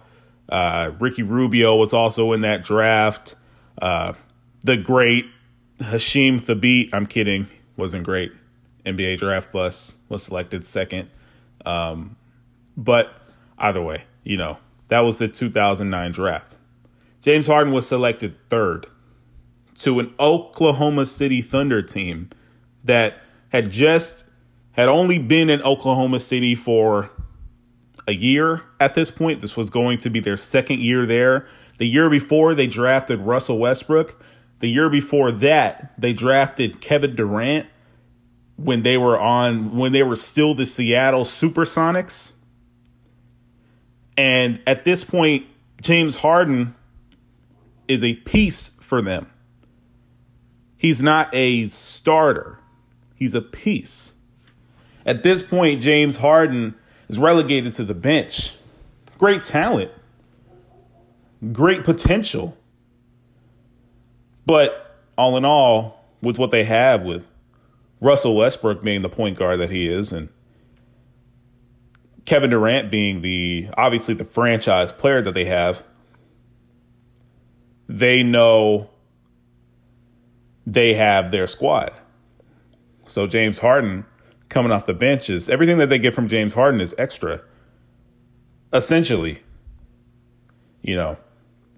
Uh, 0.50 0.92
Ricky 1.00 1.24
Rubio 1.24 1.76
was 1.76 1.94
also 1.94 2.34
in 2.34 2.42
that 2.42 2.64
draft. 2.64 3.36
Uh, 3.82 4.14
the 4.62 4.78
great 4.78 5.26
Hasheem 5.80 6.40
Thabeet, 6.40 6.94
I'm 6.94 7.08
kidding, 7.08 7.48
wasn't 7.76 8.04
great. 8.04 8.32
NBA 8.86 9.18
draft 9.18 9.52
plus 9.52 9.96
was 10.10 10.24
selected 10.24 10.66
second. 10.66 11.10
Um, 11.66 12.18
but 12.78 13.14
either 13.58 13.82
way, 13.82 14.04
you 14.24 14.38
know, 14.38 14.58
that 14.90 15.02
was 15.02 15.18
the 15.18 15.28
2009 15.28 16.12
draft. 16.12 16.56
James 17.22 17.48
Harden 17.48 17.74
was 17.74 17.88
selected 17.88 18.36
third 18.50 18.86
to 19.80 20.00
an 20.00 20.14
Oklahoma 20.20 21.06
City 21.06 21.42
Thunder 21.42 21.82
team 21.82 22.30
that 22.84 23.22
had 23.50 23.72
just 23.72 24.26
had 24.74 24.90
only 24.90 25.18
been 25.18 25.50
in 25.50 25.62
Oklahoma 25.62 26.20
City 26.20 26.56
for 26.56 27.10
a 28.08 28.14
year 28.14 28.64
at 28.80 28.96
this 28.96 29.10
point. 29.10 29.42
This 29.42 29.56
was 29.56 29.70
going 29.70 29.98
to 30.00 30.10
be 30.10 30.20
their 30.20 30.38
second 30.38 30.82
year 30.82 31.06
there. 31.06 31.48
The 31.78 31.86
year 31.88 32.10
before 32.10 32.54
they 32.54 32.68
drafted 32.68 33.20
Russell 33.20 33.58
Westbrook. 33.58 34.22
The 34.60 34.68
year 34.68 34.90
before 34.90 35.32
that, 35.32 35.94
they 35.98 36.14
drafted 36.14 36.82
Kevin 36.82 37.16
Durant 37.16 37.68
when 38.56 38.84
they 38.84 38.98
were 38.98 39.20
on 39.20 39.76
when 39.78 39.92
they 39.92 40.04
were 40.04 40.16
still 40.16 40.54
the 40.54 40.66
Seattle 40.66 41.24
Supersonics. 41.24 42.34
And 44.16 44.62
at 44.68 44.86
this 44.86 45.04
point, 45.04 45.48
James 45.82 46.18
Harden 46.18 46.76
is 47.88 48.04
a 48.04 48.14
piece 48.16 48.70
for 48.80 49.02
them. 49.02 49.30
He's 50.78 51.02
not 51.02 51.30
a 51.34 51.66
starter, 51.68 52.60
he's 53.16 53.34
a 53.34 53.42
piece. 53.42 54.13
At 55.06 55.24
this 55.24 55.44
point, 55.44 55.82
James 55.82 56.18
Harden 56.18 56.76
is 57.10 57.20
relegated 57.20 57.74
to 57.76 57.84
the 57.84 57.94
bench. 57.94 58.56
Great 59.18 59.44
talent, 59.44 59.92
great 61.52 61.84
potential. 61.84 62.58
But 64.46 64.98
all 65.18 65.38
in 65.38 65.46
all, 65.46 66.06
with 66.22 66.38
what 66.38 66.52
they 66.52 66.64
have 66.64 67.04
with 67.04 67.26
Russell 68.00 68.36
Westbrook 68.36 68.84
being 68.84 69.02
the 69.02 69.10
point 69.10 69.38
guard 69.38 69.60
that 69.60 69.70
he 69.70 69.88
is 69.88 70.12
and 70.14 70.30
Kevin 72.26 72.50
Durant 72.50 72.90
being 72.90 73.22
the 73.22 73.70
obviously 73.78 74.14
the 74.14 74.26
franchise 74.26 74.92
player 74.92 75.22
that 75.22 75.34
they 75.34 75.46
have, 75.46 75.84
they 77.90 78.24
know 78.24 78.90
they 80.66 80.94
have 80.94 81.32
their 81.32 81.48
squad. 81.48 81.92
So 83.06 83.28
James 83.28 83.60
Harden 83.60 84.06
coming 84.50 84.72
off 84.72 84.86
the 84.86 84.94
benches. 84.94 85.50
everything 85.50 85.78
that 85.78 85.90
they 85.90 86.00
get 86.00 86.14
from 86.14 86.28
James 86.28 86.54
Harden 86.54 86.82
is 86.82 86.94
extra. 86.98 87.42
Essentially. 88.72 89.40
You 90.82 90.96
know. 90.96 91.18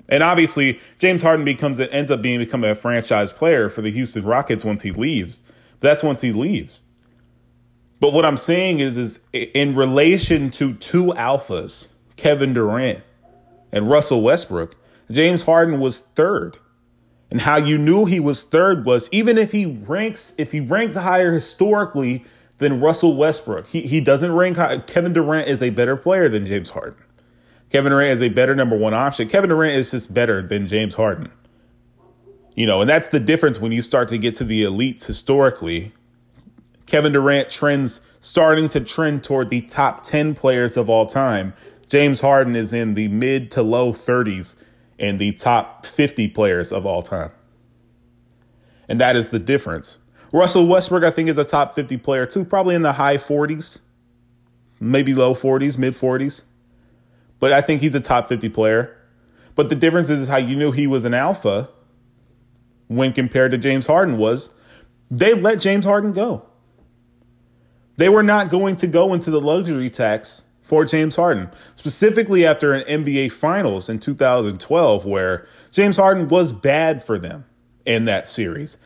And 0.08 0.22
obviously 0.22 0.80
James 1.00 1.22
Harden 1.22 1.46
becomes 1.46 1.80
it 1.80 1.90
ends 1.92 2.12
up 2.12 2.22
being 2.22 2.40
becoming 2.40 2.70
a 2.70 2.76
franchise 2.76 3.32
player 3.32 3.70
for 3.70 3.82
the 3.82 3.92
Houston 3.92 4.24
Rockets 4.24 4.64
once 4.64 4.82
he 4.82 4.92
leaves. 4.92 5.42
But 5.80 5.90
that's 5.90 6.04
once 6.04 6.22
he 6.22 6.32
leaves. 6.32 6.82
But 8.00 8.14
what 8.14 8.26
I'm 8.26 8.38
saying 8.38 8.80
is 8.80 8.98
is 8.98 9.20
in 9.34 9.76
relation 9.76 10.50
to 10.52 10.74
two 10.76 11.06
alphas, 11.14 11.88
Kevin 12.18 12.54
Durant 12.54 13.04
and 13.72 13.90
Russell 13.90 14.22
Westbrook, 14.22 14.76
James 15.10 15.44
Harden 15.44 15.80
was 15.80 16.00
third. 16.00 16.58
And 17.32 17.42
how 17.42 17.58
you 17.58 17.78
knew 17.78 18.06
he 18.06 18.20
was 18.20 18.44
third 18.44 18.86
was 18.86 19.10
even 19.12 19.38
if 19.38 19.52
he 19.52 19.66
ranks 19.66 20.34
if 20.38 20.52
he 20.52 20.60
ranks 20.60 20.96
higher 20.96 21.34
historically 21.34 22.24
than 22.58 22.80
Russell 22.80 23.16
Westbrook, 23.16 23.68
he 23.68 23.82
he 23.82 24.02
doesn't 24.02 24.32
rank 24.32 24.58
high. 24.58 24.78
Kevin 24.80 25.14
Durant 25.14 25.48
is 25.48 25.62
a 25.62 25.70
better 25.70 25.96
player 25.96 26.30
than 26.30 26.46
James 26.46 26.72
Harden. 26.72 27.04
Kevin 27.70 27.92
Durant 27.92 28.14
is 28.14 28.22
a 28.22 28.30
better 28.30 28.56
number 28.56 28.78
one 28.78 28.94
option. 28.94 29.28
Kevin 29.28 29.50
Durant 29.50 29.76
is 29.76 29.92
just 29.92 30.14
better 30.14 30.42
than 30.42 30.68
James 30.68 30.96
Harden. 30.96 31.30
You 32.56 32.66
know, 32.66 32.80
and 32.82 32.90
that's 32.90 33.10
the 33.10 33.20
difference 33.20 33.60
when 33.60 33.72
you 33.72 33.82
start 33.82 34.08
to 34.10 34.18
get 34.18 34.36
to 34.36 34.44
the 34.46 34.64
elites 34.64 35.06
historically. 35.06 35.92
Kevin 36.86 37.12
Durant 37.12 37.50
trends 37.50 38.00
starting 38.22 38.70
to 38.70 38.80
trend 38.80 39.24
toward 39.24 39.50
the 39.50 39.62
top 39.62 40.04
10 40.04 40.36
players 40.36 40.78
of 40.78 40.90
all 40.90 41.06
time. 41.06 41.54
James 41.90 42.22
Harden 42.22 42.56
is 42.56 42.74
in 42.74 42.94
the 42.94 43.08
mid 43.10 43.52
to 43.52 43.62
low 43.62 43.92
30s 43.92 44.56
in 44.98 45.18
the 45.18 45.34
top 45.34 45.86
50 45.86 46.30
players 46.30 46.72
of 46.72 46.86
all 46.86 47.02
time. 47.02 47.32
And 48.88 49.02
that 49.02 49.16
is 49.16 49.32
the 49.32 49.40
difference. 49.40 49.98
Russell 50.32 50.68
Westbrook, 50.68 51.04
I 51.04 51.12
think, 51.12 51.30
is 51.30 51.38
a 51.38 51.44
top 51.44 51.76
50 51.76 51.98
player 51.98 52.26
too, 52.26 52.46
probably 52.46 52.76
in 52.76 52.82
the 52.82 52.94
high 52.94 53.18
40s, 53.18 53.80
maybe 54.80 55.14
low 55.14 55.34
40s, 55.34 55.78
mid 55.78 55.96
40s. 55.96 56.42
But 57.40 57.54
I 57.54 57.62
think 57.62 57.82
he's 57.82 57.96
a 57.96 58.00
top 58.00 58.30
50 58.30 58.50
player. 58.50 58.96
But 59.56 59.70
the 59.70 59.76
difference 59.76 60.10
is 60.10 60.28
how 60.28 60.38
you 60.38 60.56
knew 60.56 60.72
he 60.72 60.88
was 60.88 61.06
an 61.06 61.14
alpha 61.14 61.70
when 62.88 63.14
compared 63.14 63.52
to 63.52 63.58
James 63.58 63.88
Harden 63.88 64.18
was 64.18 64.52
they 65.10 65.34
let 65.34 65.60
James 65.60 65.86
Harden 65.86 66.14
go. 66.14 66.46
They 67.98 68.10
were 68.10 68.24
not 68.24 68.50
going 68.50 68.76
to 68.78 68.88
go 68.88 69.14
into 69.14 69.32
the 69.32 69.40
luxury 69.40 69.90
tax 69.90 70.44
for 70.62 70.84
James 70.84 71.16
Harden, 71.16 71.50
specifically 71.76 72.46
after 72.46 72.74
an 72.74 73.04
NBA 73.04 73.32
Finals 73.32 73.88
in 73.88 74.00
2012, 74.00 75.06
where 75.06 75.48
James 75.72 75.98
Harden 75.98 76.28
was 76.28 76.52
bad 76.52 77.06
for 77.06 77.20
them 77.20 77.46
in 77.86 78.06
that 78.06 78.28
series. 78.30 78.78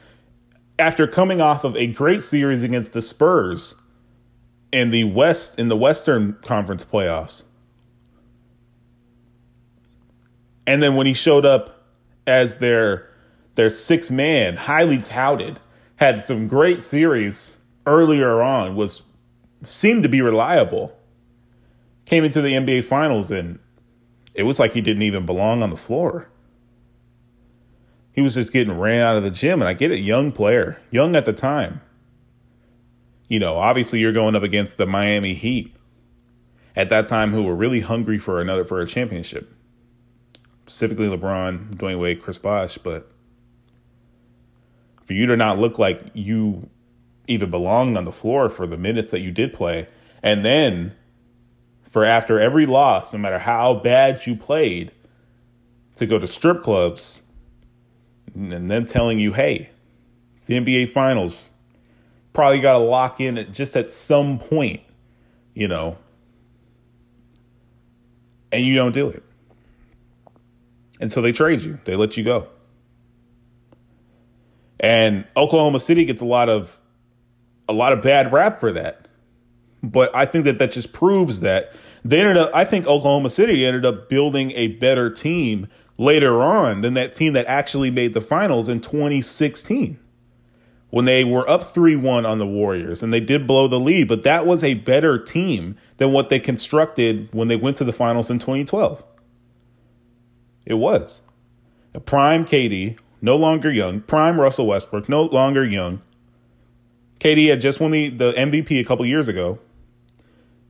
After 0.80 1.06
coming 1.06 1.42
off 1.42 1.64
of 1.64 1.76
a 1.76 1.86
great 1.88 2.24
series 2.24 2.64
against 2.64 2.94
the 2.94 3.02
Spurs 3.02 3.76
in 4.72 4.92
the 4.92 5.04
West 5.04 5.60
in 5.60 5.68
the 5.68 5.76
Western 5.76 6.38
Conference 6.42 6.86
playoffs. 6.86 7.44
And 10.66 10.82
then 10.82 10.96
when 10.96 11.06
he 11.06 11.14
showed 11.14 11.46
up 11.46 11.84
as 12.26 12.58
their 12.58 13.10
their 13.56 13.70
six 13.70 14.10
man, 14.10 14.56
highly 14.56 15.00
touted, 15.00 15.60
had 15.98 16.26
some 16.26 16.48
great 16.48 16.82
series 16.82 17.58
earlier 17.86 18.42
on, 18.42 18.76
was 18.76 19.02
seemed 19.66 20.04
to 20.04 20.10
be 20.10 20.22
reliable 20.22 20.96
came 22.10 22.24
into 22.24 22.42
the 22.42 22.54
NBA 22.54 22.84
Finals 22.84 23.30
and 23.30 23.60
it 24.34 24.44
was 24.44 24.58
like 24.58 24.74
he 24.74 24.82
didn't 24.82 25.04
even 25.04 25.26
belong 25.26 25.62
on 25.62 25.70
the 25.70 25.78
floor. 25.78 26.30
He 28.20 28.22
was 28.22 28.36
just 28.36 28.52
getting 28.52 28.78
ran 28.78 29.00
out 29.00 29.16
of 29.16 29.24
the 29.24 29.32
gym. 29.32 29.62
And 29.62 29.70
I 29.70 29.72
get 29.72 29.92
it, 29.92 30.00
young 30.00 30.34
player, 30.34 30.78
young 30.92 31.16
at 31.16 31.24
the 31.24 31.32
time. 31.32 31.80
You 33.30 33.40
know, 33.40 33.56
obviously 33.56 34.00
you're 34.00 34.12
going 34.12 34.36
up 34.36 34.44
against 34.44 34.76
the 34.76 34.86
Miami 34.86 35.34
Heat 35.34 35.74
at 36.76 36.90
that 36.90 37.08
time 37.08 37.32
who 37.32 37.44
were 37.44 37.56
really 37.56 37.80
hungry 37.80 38.18
for 38.18 38.42
another 38.42 38.66
for 38.66 38.82
a 38.82 38.86
championship. 38.86 39.54
Specifically 40.64 41.08
LeBron, 41.08 41.76
Dwyane 41.76 41.98
Wade, 41.98 42.22
Chris 42.22 42.38
Bosh, 42.38 42.78
but 42.78 43.10
for 45.06 45.14
you 45.14 45.26
to 45.26 45.38
not 45.38 45.58
look 45.58 45.80
like 45.80 46.02
you 46.14 46.70
even 47.28 47.50
belonged 47.50 47.98
on 47.98 48.04
the 48.04 48.12
floor 48.12 48.50
for 48.50 48.68
the 48.68 48.78
minutes 48.78 49.12
that 49.12 49.22
you 49.22 49.32
did 49.32 49.54
play, 49.54 49.88
and 50.22 50.44
then 50.44 50.94
for 51.90 52.04
after 52.04 52.38
every 52.38 52.66
loss, 52.66 53.14
no 53.14 53.20
matter 53.20 53.40
how 53.40 53.76
bad 53.76 54.28
you 54.28 54.36
played, 54.36 54.92
to 55.96 56.06
go 56.06 56.20
to 56.20 56.28
strip 56.28 56.64
clubs 56.64 57.22
and 58.36 58.70
then 58.70 58.86
telling 58.86 59.20
you, 59.20 59.34
hey, 59.34 59.70
It's 60.36 60.46
the 60.46 60.56
NBA 60.56 60.90
Finals. 60.90 61.50
Probably 62.34 62.60
got 62.60 62.74
to 62.74 62.80
lock 62.80 63.20
in 63.20 63.38
at 63.38 63.54
just 63.54 63.76
at 63.76 63.92
some 63.92 64.38
point, 64.38 64.82
you 65.54 65.68
know, 65.68 65.98
and 68.52 68.66
you 68.66 68.76
don't 68.76 68.94
do 68.94 69.10
it. 69.10 69.24
And 71.00 71.12
so 71.12 71.22
they 71.22 71.32
trade 71.32 71.62
you, 71.62 71.80
they 71.86 71.96
let 71.96 72.18
you 72.18 72.24
go. 72.24 72.48
And 74.80 75.26
Oklahoma 75.36 75.80
City 75.80 76.06
gets 76.06 76.22
a 76.22 76.26
lot 76.26 76.50
of 76.50 76.80
a 77.68 77.74
lot 77.74 77.94
of 77.94 78.02
bad 78.02 78.32
rap 78.32 78.60
for 78.60 78.72
that. 78.72 79.08
But 79.84 80.14
I 80.16 80.26
think 80.26 80.46
that 80.46 80.58
that 80.60 80.72
just 80.72 80.92
proves 80.94 81.42
that 81.42 81.72
they 82.04 82.20
ended 82.20 82.38
up 82.38 82.52
I 82.54 82.66
think 82.66 82.88
Oklahoma 82.88 83.30
City 83.30 83.66
ended 83.66 83.86
up 83.86 84.10
building 84.10 84.52
a 84.52 84.68
better 84.68 85.10
team 85.10 85.68
later 86.00 86.42
on 86.42 86.80
than 86.82 86.96
that 86.96 87.14
team 87.14 87.34
that 87.34 87.46
actually 87.46 87.92
made 87.92 88.14
the 88.14 88.22
finals 88.22 88.70
in 88.70 88.80
2016 88.80 90.00
when 90.90 91.06
they 91.06 91.24
were 91.24 91.48
up 91.48 91.62
3-1 91.62 92.28
on 92.28 92.40
the 92.40 92.48
Warriors 92.48 93.04
and 93.04 93.14
they 93.14 93.20
did 93.20 93.46
blow 93.46 93.68
the 93.68 93.80
lead, 93.80 94.08
but 94.08 94.24
that 94.24 94.48
was 94.48 94.64
a 94.64 94.74
better 94.76 95.20
team 95.20 95.76
than 95.98 96.12
what 96.12 96.30
they 96.30 96.40
constructed 96.40 97.28
when 97.32 97.50
they 97.50 97.56
went 97.58 97.78
to 97.78 97.84
the 97.84 97.94
finals 97.94 98.32
in 98.32 98.40
2012. 98.40 99.04
It 100.66 100.76
was. 100.76 101.22
A 101.94 102.00
prime 102.00 102.46
KD, 102.46 102.98
no 103.22 103.36
longer 103.36 103.70
young, 103.70 104.02
prime 104.02 104.40
Russell 104.40 104.68
Westbrook, 104.68 105.10
no 105.10 105.24
longer 105.24 105.66
young. 105.66 106.02
KD 107.20 107.50
had 107.50 107.60
just 107.60 107.80
won 107.82 107.92
the, 107.92 108.10
the 108.10 108.32
MVP 108.32 108.80
a 108.80 108.86
couple 108.86 109.06
years 109.06 109.28
ago. 109.28 109.60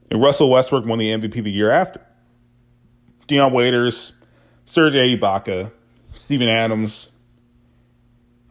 And 0.09 0.21
Russell 0.21 0.49
Westbrook 0.49 0.85
won 0.85 0.97
the 0.97 1.11
MVP 1.11 1.43
the 1.43 1.51
year 1.51 1.69
after. 1.69 2.01
Dion 3.27 3.53
Waiters, 3.53 4.13
Serge 4.69 4.93
Ibaka, 4.93 5.71
Steven 6.13 6.47
Adams, 6.47 7.09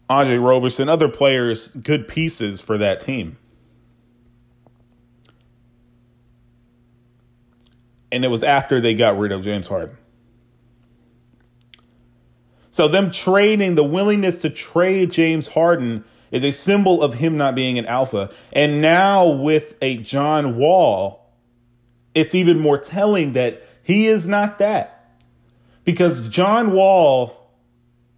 Andre 0.08 0.36
Roberson, 0.36 0.88
other 0.88 1.06
players, 1.06 1.68
good 1.68 2.08
pieces 2.08 2.60
for 2.60 2.76
that 2.76 3.00
team. 3.00 3.38
And 8.10 8.24
it 8.24 8.28
was 8.28 8.42
after 8.42 8.80
they 8.80 8.94
got 8.94 9.16
rid 9.16 9.30
of 9.30 9.44
James 9.44 9.68
Harden. 9.68 9.96
So, 12.72 12.88
them 12.88 13.12
trading, 13.12 13.76
the 13.76 13.84
willingness 13.84 14.40
to 14.40 14.50
trade 14.50 15.12
James 15.12 15.46
Harden 15.46 16.02
is 16.32 16.42
a 16.42 16.50
symbol 16.50 17.00
of 17.00 17.14
him 17.14 17.36
not 17.36 17.54
being 17.54 17.78
an 17.78 17.86
alpha. 17.86 18.30
And 18.52 18.82
now, 18.82 19.28
with 19.28 19.76
a 19.80 19.98
John 19.98 20.56
Wall, 20.56 21.32
it's 22.12 22.34
even 22.34 22.58
more 22.58 22.76
telling 22.76 23.34
that 23.34 23.62
he 23.84 24.08
is 24.08 24.26
not 24.26 24.58
that. 24.58 24.97
Because 25.88 26.28
John 26.28 26.72
Wall, 26.72 27.50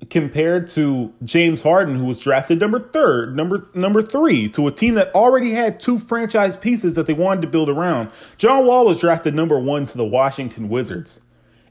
compared 0.08 0.66
to 0.70 1.14
James 1.22 1.62
Harden, 1.62 1.94
who 1.94 2.04
was 2.04 2.20
drafted 2.20 2.58
number 2.58 2.80
third, 2.80 3.36
number 3.36 3.68
number 3.74 4.02
three, 4.02 4.48
to 4.48 4.66
a 4.66 4.72
team 4.72 4.96
that 4.96 5.14
already 5.14 5.52
had 5.52 5.78
two 5.78 5.96
franchise 5.96 6.56
pieces 6.56 6.96
that 6.96 7.06
they 7.06 7.12
wanted 7.12 7.42
to 7.42 7.46
build 7.46 7.68
around, 7.68 8.10
John 8.38 8.66
Wall 8.66 8.84
was 8.84 8.98
drafted 8.98 9.36
number 9.36 9.56
one 9.56 9.86
to 9.86 9.96
the 9.96 10.04
Washington 10.04 10.68
Wizards 10.68 11.20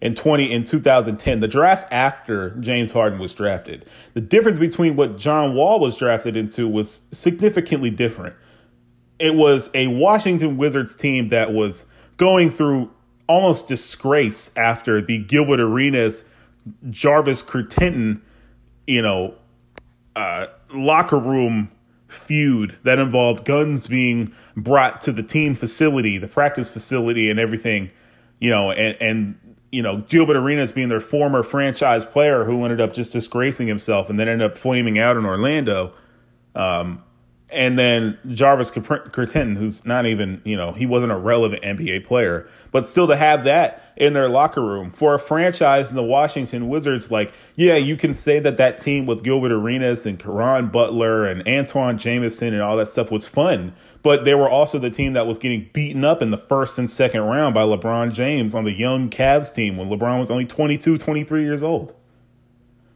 in 0.02 0.16
20 0.16 0.50
in 0.50 0.64
2010 0.64 1.42
the 1.42 1.50
draft 1.50 1.92
after 1.92 2.52
James 2.62 2.94
Harden 2.94 3.20
was 3.20 3.34
drafted. 3.34 3.86
The 4.14 4.22
difference 4.22 4.58
between 4.58 4.96
what 4.96 5.18
John 5.18 5.54
Wall 5.54 5.82
was 5.82 5.98
drafted 5.98 6.38
into 6.38 6.66
was 6.66 7.02
significantly 7.12 7.90
different. 7.90 8.38
It 9.20 9.36
was 9.36 9.70
a 9.74 9.88
Washington 9.88 10.56
Wizards 10.56 10.96
team 10.96 11.28
that 11.28 11.52
was 11.52 11.88
going 12.16 12.52
through 12.52 12.90
almost 13.30 13.68
disgrace 13.68 14.52
after 14.58 15.02
the 15.02 15.20
Gilbert 15.20 15.62
Arenas 15.62 16.26
Javaris 16.88 17.46
Crittenton, 17.46 18.20
you 18.88 19.02
know, 19.02 19.36
uh, 20.16 20.48
locker 20.74 21.18
room 21.18 21.72
feud 22.08 22.76
that 22.84 22.98
involved 22.98 23.46
guns 23.46 23.88
being 23.88 24.34
brought 24.58 25.00
to 25.02 25.12
the 25.12 25.24
team 25.24 25.54
facility, 25.54 26.18
the 26.18 26.28
practice 26.28 26.68
facility, 26.68 27.30
and 27.30 27.40
everything, 27.40 27.92
you 28.40 28.50
know, 28.50 28.72
and, 28.72 28.98
and 29.00 29.40
you 29.72 29.84
know, 29.84 29.98
Gilbert 30.08 30.36
Arenas 30.36 30.72
being 30.72 30.90
their 30.90 31.00
former 31.00 31.44
franchise 31.44 32.04
player 32.04 32.44
who 32.44 32.64
ended 32.64 32.82
up 32.82 32.94
just 32.94 33.14
disgracing 33.14 33.68
himself 33.68 34.10
and 34.10 34.20
then 34.20 34.28
ended 34.28 34.52
up 34.52 34.58
flaming 34.58 34.98
out 34.98 35.16
in 35.16 35.26
Orlando. 35.26 35.94
Um, 36.56 37.04
and 37.52 37.80
then 37.80 38.18
Jarvis 38.30 38.70
Curtin, 38.70 39.56
who's 39.56 39.84
not 39.84 40.06
even, 40.06 40.42
you 40.46 40.56
know, 40.56 40.72
he 40.72 40.86
wasn't 40.86 41.12
a 41.12 41.18
relevant 41.18 41.64
NBA 41.64 42.06
player, 42.06 42.48
but 42.72 42.86
still 42.86 43.08
to 43.08 43.16
have 43.16 43.44
that 43.46 43.92
in 43.98 44.14
their 44.14 44.30
locker 44.30 44.62
room 44.62 44.92
for 44.92 45.16
a 45.16 45.20
franchise 45.20 45.90
in 45.90 45.96
the 45.96 46.04
Washington 46.04 46.70
Wizards, 46.70 47.10
like, 47.10 47.34
yeah, 47.56 47.76
you 47.76 47.98
can 47.98 48.14
say 48.14 48.40
that 48.40 48.58
that 48.58 48.80
team 48.80 49.08
with 49.08 49.24
Gilbert 49.24 49.52
Arenas 49.52 50.06
and 50.06 50.20
Caron 50.20 50.68
Butler 50.68 51.26
and 51.26 51.46
Antawn 51.48 51.98
Jamison 51.98 52.54
and 52.54 52.62
all 52.62 52.78
that 52.78 52.88
stuff 52.88 53.10
was 53.10 53.28
fun, 53.28 53.74
but 54.04 54.26
they 54.26 54.36
were 54.36 54.50
also 54.50 54.78
the 54.78 54.92
team 54.92 55.14
that 55.14 55.26
was 55.26 55.40
getting 55.40 55.70
beaten 55.74 56.06
up 56.06 56.22
in 56.22 56.30
the 56.30 56.38
first 56.38 56.78
and 56.78 56.90
second 56.90 57.22
round 57.22 57.56
by 57.56 57.64
LeBron 57.64 58.14
James 58.14 58.54
on 58.54 58.64
the 58.64 58.74
young 58.74 59.10
Cavs 59.10 59.54
team 59.54 59.76
when 59.76 59.90
LeBron 59.90 60.20
was 60.20 60.30
only 60.30 60.46
22, 60.46 61.00
23 61.00 61.44
years 61.44 61.64
old. 61.64 61.96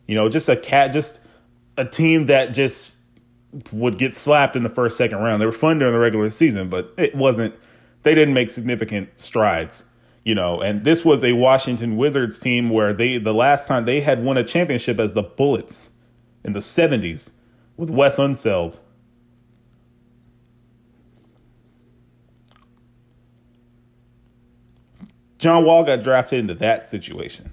You 0.07 0.15
know, 0.15 0.29
just 0.29 0.47
a 0.47 0.55
cat, 0.55 0.91
just 0.91 1.21
a 1.75 1.85
team 1.85 2.27
that 2.27 2.53
just 2.53 2.97
would 3.71 3.97
get 3.97 4.13
slapped 4.13 4.55
in 4.55 4.63
the 4.63 4.69
first, 4.69 4.97
second 4.97 5.19
round. 5.19 5.41
They 5.41 5.45
were 5.45 5.51
fun 5.51 5.79
during 5.79 5.93
the 5.93 5.99
regular 5.99 6.29
season, 6.29 6.69
but 6.69 6.93
it 6.97 7.15
wasn't, 7.15 7.55
they 8.03 8.15
didn't 8.15 8.33
make 8.33 8.49
significant 8.49 9.19
strides, 9.19 9.85
you 10.23 10.33
know. 10.35 10.61
And 10.61 10.83
this 10.83 11.05
was 11.05 11.23
a 11.23 11.33
Washington 11.33 11.97
Wizards 11.97 12.39
team 12.39 12.69
where 12.69 12.93
they, 12.93 13.17
the 13.17 13.33
last 13.33 13.67
time 13.67 13.85
they 13.85 14.01
had 14.01 14.23
won 14.23 14.37
a 14.37 14.43
championship 14.43 14.99
as 14.99 15.13
the 15.13 15.23
Bullets 15.23 15.91
in 16.43 16.53
the 16.53 16.59
70s 16.59 17.31
with 17.77 17.89
Wes 17.89 18.17
Unseld. 18.17 18.79
John 25.37 25.65
Wall 25.65 25.83
got 25.83 26.03
drafted 26.03 26.39
into 26.39 26.53
that 26.55 26.87
situation 26.87 27.51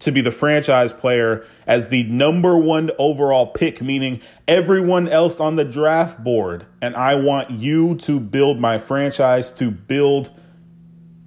to 0.00 0.10
be 0.10 0.20
the 0.20 0.30
franchise 0.30 0.92
player 0.92 1.44
as 1.66 1.88
the 1.88 2.02
number 2.04 2.56
one 2.56 2.90
overall 2.98 3.46
pick, 3.46 3.80
meaning 3.80 4.20
everyone 4.48 5.06
else 5.08 5.40
on 5.40 5.56
the 5.56 5.64
draft 5.64 6.22
board. 6.24 6.66
And 6.82 6.96
I 6.96 7.14
want 7.14 7.50
you 7.50 7.94
to 7.96 8.18
build 8.18 8.58
my 8.58 8.78
franchise, 8.78 9.52
to 9.52 9.70
build 9.70 10.30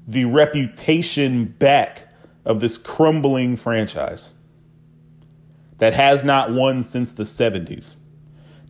the 0.07 0.25
reputation 0.25 1.45
back 1.45 2.07
of 2.45 2.59
this 2.59 2.77
crumbling 2.77 3.55
franchise 3.55 4.33
that 5.77 5.93
has 5.93 6.23
not 6.23 6.51
won 6.51 6.83
since 6.83 7.11
the 7.13 7.23
70s. 7.23 7.97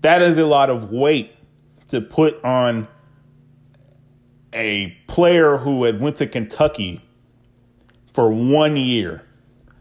That 0.01 0.21
is 0.21 0.37
a 0.37 0.45
lot 0.45 0.69
of 0.69 0.91
weight 0.91 1.33
to 1.87 2.01
put 2.01 2.43
on 2.43 2.87
a 4.53 4.95
player 5.07 5.57
who 5.57 5.85
had 5.85 5.99
went 5.99 6.17
to 6.17 6.27
Kentucky 6.27 7.01
for 8.13 8.29
one 8.29 8.77
year 8.77 9.23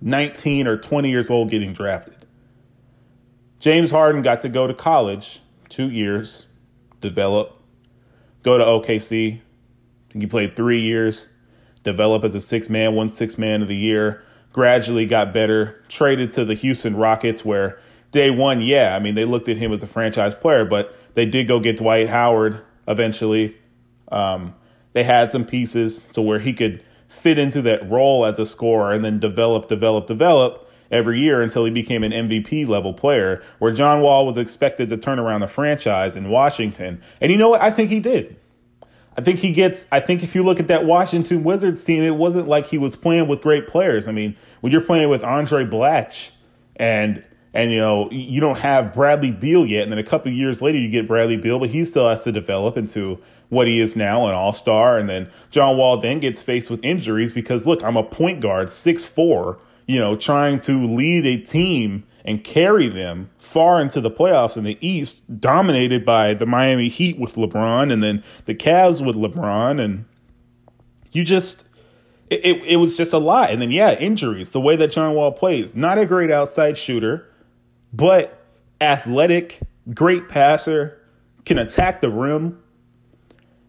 19 0.03 0.67
or 0.67 0.77
20 0.77 1.11
years 1.11 1.31
old 1.31 1.49
getting 1.49 1.73
drafted. 1.73 2.27
James 3.61 3.91
Harden 3.91 4.23
got 4.23 4.41
to 4.41 4.49
go 4.49 4.67
to 4.67 4.75
college 4.75 5.41
two 5.69 5.88
years, 5.88 6.47
develop, 7.01 7.57
go 8.43 8.59
to 8.59 8.65
OKC. 8.65 9.41
He 10.12 10.27
played 10.27 10.57
three 10.57 10.81
years, 10.81 11.33
develop 11.85 12.25
as 12.25 12.35
a 12.35 12.41
six 12.41 12.69
man, 12.69 12.95
one 12.95 13.09
six 13.09 13.38
man 13.38 13.62
of 13.62 13.69
the 13.69 13.77
year, 13.77 14.25
gradually 14.53 15.07
got 15.07 15.33
better, 15.33 15.83
traded 15.88 16.33
to 16.33 16.45
the 16.45 16.55
Houston 16.55 16.97
Rockets, 16.97 17.45
where 17.45 17.79
day 18.11 18.31
one, 18.31 18.61
yeah, 18.61 18.97
I 18.97 18.99
mean, 18.99 19.15
they 19.15 19.25
looked 19.25 19.49
at 19.49 19.57
him 19.57 19.73
as 19.73 19.85
a 19.85 19.87
franchise 19.87 20.35
player, 20.35 20.65
but 20.65 20.97
they 21.15 21.25
did 21.25 21.47
go 21.47 21.61
get 21.61 21.77
Dwight 21.77 22.09
Howard 22.09 22.61
eventually. 22.88 23.57
Um, 24.11 24.55
they 24.93 25.05
had 25.05 25.31
some 25.31 25.47
pieces 25.47 26.05
to 26.09 26.21
where 26.21 26.41
he 26.41 26.53
could 26.53 26.83
fit 27.12 27.38
into 27.38 27.61
that 27.62 27.88
role 27.90 28.25
as 28.25 28.38
a 28.38 28.46
scorer 28.46 28.92
and 28.92 29.05
then 29.05 29.18
develop, 29.18 29.68
develop, 29.68 30.07
develop 30.07 30.68
every 30.90 31.20
year 31.20 31.42
until 31.42 31.64
he 31.64 31.70
became 31.70 32.03
an 32.03 32.12
MVP 32.12 32.66
level 32.66 32.92
player, 32.92 33.42
where 33.59 33.72
John 33.72 34.01
Wall 34.01 34.27
was 34.27 34.38
expected 34.38 34.88
to 34.88 34.96
turn 34.96 35.18
around 35.18 35.42
the 35.42 35.46
franchise 35.46 36.16
in 36.16 36.31
Washington. 36.31 37.01
And 37.20 37.31
you 37.31 37.38
know 37.38 37.51
what? 37.51 37.61
I 37.61 37.70
think 37.70 37.90
he 37.90 38.01
did. 38.01 38.37
I 39.16 39.20
think 39.20 39.40
he 39.40 39.53
gets, 39.53 39.87
I 39.92 40.01
think 40.01 40.22
if 40.22 40.35
you 40.35 40.42
look 40.42 40.59
at 40.59 40.68
that 40.68 40.87
Washington 40.87 41.44
Wizards 41.44 41.85
team, 41.85 42.03
it 42.03 42.16
wasn't 42.16 42.48
like 42.48 42.66
he 42.66 42.79
was 42.79 42.96
playing 42.96 43.29
with 43.29 43.42
great 43.42 43.66
players. 43.66 44.09
I 44.09 44.12
mean, 44.12 44.35
when 44.62 44.72
you're 44.72 44.81
playing 44.81 45.11
with 45.11 45.22
Andre 45.22 45.64
Blatche 45.64 46.31
and 46.77 47.22
and 47.55 47.70
you 47.70 47.79
know 47.79 48.11
you 48.11 48.40
don't 48.40 48.59
have 48.59 48.94
Bradley 48.94 49.31
Beal 49.31 49.66
yet, 49.66 49.83
and 49.83 49.92
then 49.92 49.98
a 49.98 50.05
couple 50.05 50.33
years 50.33 50.62
later 50.62 50.79
you 50.79 50.88
get 50.88 51.07
Bradley 51.07 51.37
Beal, 51.37 51.59
but 51.59 51.68
he 51.68 51.85
still 51.85 52.09
has 52.09 52.25
to 52.25 52.33
develop 52.33 52.79
into 52.79 53.20
what 53.53 53.67
he 53.67 53.81
is 53.81 53.95
now, 53.95 54.27
an 54.27 54.35
All 54.35 54.53
Star. 54.53 54.99
And 54.99 55.09
then 55.09 55.29
John 55.51 55.77
Wall 55.77 55.99
then 55.99 56.21
gets 56.21 56.43
faced 56.43 56.71
with 56.71 56.83
injuries 56.83 57.33
because 57.33 57.67
look, 57.67 57.83
I'm 57.83 57.97
a 57.97 58.03
point 58.03 58.41
guard, 58.41 58.71
six 58.71 59.05
four, 59.05 59.59
you 59.87 59.99
know, 59.99 60.17
trying 60.17 60.59
to 60.61 60.87
lead 60.87 61.27
a 61.27 61.37
team 61.38 62.05
and 62.25 62.43
carry 62.45 62.88
them 62.88 63.31
far 63.38 63.81
into 63.81 64.01
the 64.01 64.11
playoffs 64.11 64.57
in 64.57 64.65
the 64.65 64.79
East, 64.81 65.41
dominated 65.41 66.05
by 66.05 66.35
the 66.35 66.47
Miami 66.47 66.88
Heat 66.88 67.19
with 67.19 67.35
LeBron, 67.35 67.93
and 67.93 68.03
then 68.03 68.23
the 68.45 68.55
Cavs 68.55 69.05
with 69.05 69.17
LeBron, 69.17 69.83
and 69.83 70.05
you 71.12 71.25
just. 71.25 71.67
It, 72.31 72.47
it, 72.47 72.65
it 72.65 72.77
was 72.77 72.97
just 72.97 73.12
a 73.12 73.19
lot. 73.19 73.51
And 73.51 73.61
then, 73.61 73.71
yeah, 73.71 73.93
injuries, 73.93 74.53
the 74.53 74.61
way 74.61 74.75
that 74.77 74.91
John 74.91 75.15
Wall 75.15 75.33
plays. 75.33 75.77
Not 75.77 75.99
a 75.99 76.07
great 76.07 76.31
outside 76.31 76.79
shooter 76.79 77.29
but 77.93 78.47
athletic 78.81 79.61
great 79.93 80.29
passer, 80.29 80.99
can 81.45 81.59
attack 81.59 82.01
the 82.01 82.11
rim. 82.11 82.62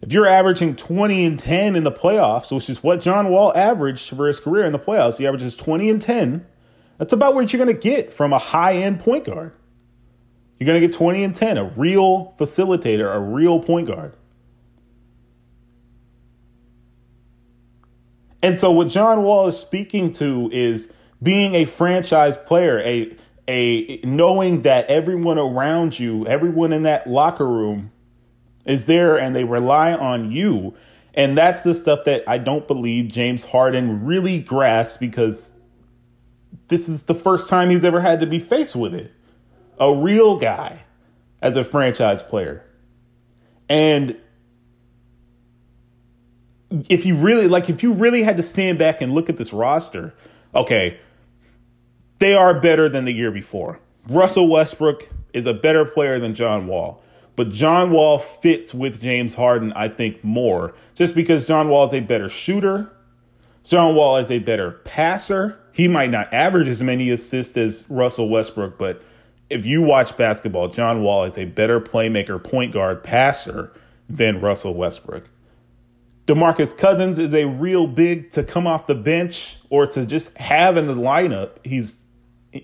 If 0.04 0.12
you're 0.12 0.28
averaging 0.28 0.76
20 0.76 1.26
and 1.26 1.39
10 1.39 1.78
in 1.78 1.86
the 1.86 1.92
playoffs, 1.92 2.54
which 2.54 2.70
is 2.70 2.84
what 2.84 3.00
John 3.00 3.30
Wall 3.30 3.56
averaged 3.56 4.10
for 4.10 4.28
his 4.28 4.38
career 4.38 4.66
in 4.66 4.74
the 4.74 4.80
playoffs, 4.80 5.18
he 5.18 5.26
averages 5.26 5.56
20 5.56 5.89
and 5.89 6.02
10. 6.02 6.46
That's 6.98 7.13
about 7.13 7.36
what 7.36 7.54
you're 7.54 7.63
going 7.63 7.74
to 7.74 7.82
get 7.82 8.12
from 8.12 8.34
a 8.34 8.38
high 8.38 8.74
end 8.74 9.00
point 9.00 9.24
guard. 9.24 9.54
You're 10.60 10.66
going 10.66 10.82
to 10.82 10.86
get 10.86 10.94
20 10.94 11.24
and 11.24 11.34
10, 11.34 11.58
a 11.58 11.63
real 11.63 12.36
facilitator, 12.38 13.16
a 13.16 13.18
real 13.18 13.62
point 13.62 13.88
guard. 13.88 14.18
And 18.42 18.60
so 18.60 18.72
what 18.72 18.89
John 18.89 19.24
Wall 19.24 19.48
is 19.48 19.58
speaking 19.58 20.12
to 20.16 20.50
is 20.52 20.92
being 21.22 21.56
a 21.56 21.63
franchise 21.63 22.36
player, 22.36 22.82
a 22.82 23.16
a 23.48 24.02
knowing 24.04 24.63
that 24.63 24.88
everyone 24.88 25.39
around 25.39 25.98
you, 25.98 26.28
everyone 26.28 26.74
in 26.74 26.84
that 26.84 27.08
locker 27.08 27.48
room 27.48 27.94
is 28.65 28.86
there 28.86 29.17
and 29.17 29.36
they 29.36 29.43
rely 29.43 29.93
on 29.93 30.32
you. 30.32 30.73
And 31.13 31.38
that's 31.38 31.62
the 31.62 31.76
stuff 31.76 32.06
that 32.06 32.23
I 32.28 32.38
don't 32.38 32.67
believe 32.67 33.12
James 33.12 33.43
Harden 33.43 34.06
really 34.06 34.39
grasps 34.39 34.97
because 34.97 35.54
this 36.69 36.89
is 36.89 37.04
the 37.04 37.13
first 37.13 37.49
time 37.49 37.69
he's 37.69 37.84
ever 37.84 38.02
had 38.02 38.19
to 38.21 38.26
be 38.26 38.39
faced 38.39 38.76
with 38.76 38.93
it. 38.95 39.12
A 39.80 39.93
real 39.93 40.38
guy 40.38 40.84
as 41.41 41.56
a 41.56 41.63
franchise 41.63 42.23
player. 42.23 42.65
And 43.69 44.17
if 46.89 47.06
you 47.06 47.15
really 47.15 47.47
like 47.47 47.69
if 47.69 47.84
you 47.84 47.93
really 47.93 48.23
had 48.23 48.38
to 48.38 48.43
stand 48.43 48.80
back 48.80 49.02
and 49.02 49.13
look 49.13 49.30
at 49.30 49.38
this 49.38 49.54
roster, 49.54 50.13
okay, 50.56 50.99
they 52.17 52.34
are 52.34 52.60
better 52.60 52.89
than 52.89 53.06
the 53.06 53.13
year 53.13 53.32
before. 53.32 53.80
Russell 54.08 54.47
Westbrook 54.47 55.08
is 55.34 55.45
a 55.45 55.54
better 55.54 55.86
player 55.86 56.19
than 56.19 56.34
John 56.34 56.67
Wall. 56.67 57.03
But 57.36 57.50
John 57.50 57.91
Wall 57.91 58.19
fits 58.19 58.74
with 58.74 59.02
James 59.02 59.34
Harden, 59.34 59.74
I 59.74 59.89
think, 59.89 60.24
more 60.24 60.74
just 60.93 61.15
because 61.15 61.48
John 61.48 61.69
Wall 61.69 61.86
is 61.86 61.93
a 61.93 62.00
better 62.00 62.30
shooter. 62.30 62.91
John 63.63 63.96
Wall 63.96 64.17
is 64.17 64.30
a 64.30 64.39
better 64.39 64.72
passer. 64.84 65.60
He 65.72 65.88
might 65.88 66.12
not 66.12 66.32
average 66.34 66.67
as 66.67 66.84
many 66.84 67.10
assists 67.10 67.58
as 67.58 67.86
Russell 67.89 68.30
Westbrook, 68.30 68.78
but 68.78 69.02
if 69.50 69.65
you 69.65 69.82
watch 69.82 70.15
basketball, 70.17 70.67
John 70.67 71.02
Wall 71.02 71.24
is 71.24 71.38
a 71.38 71.46
better 71.46 71.80
playmaker, 71.80 72.43
point 72.43 72.74
guard, 72.74 73.04
passer 73.04 73.72
than 74.10 74.41
Russell 74.41 74.74
Westbrook. 74.74 75.30
DeMarcus 76.26 76.78
Cousins 76.78 77.19
is 77.19 77.34
a 77.34 77.46
real 77.46 77.86
big 77.86 78.32
to 78.32 78.43
come 78.43 78.65
off 78.65 78.88
the 78.88 78.96
bench 78.96 79.58
or 79.69 79.86
to 79.88 80.06
just 80.06 80.36
have 80.38 80.78
in 80.78 80.88
the 80.88 80.96
lineup. 80.96 81.52
He's, 81.63 82.06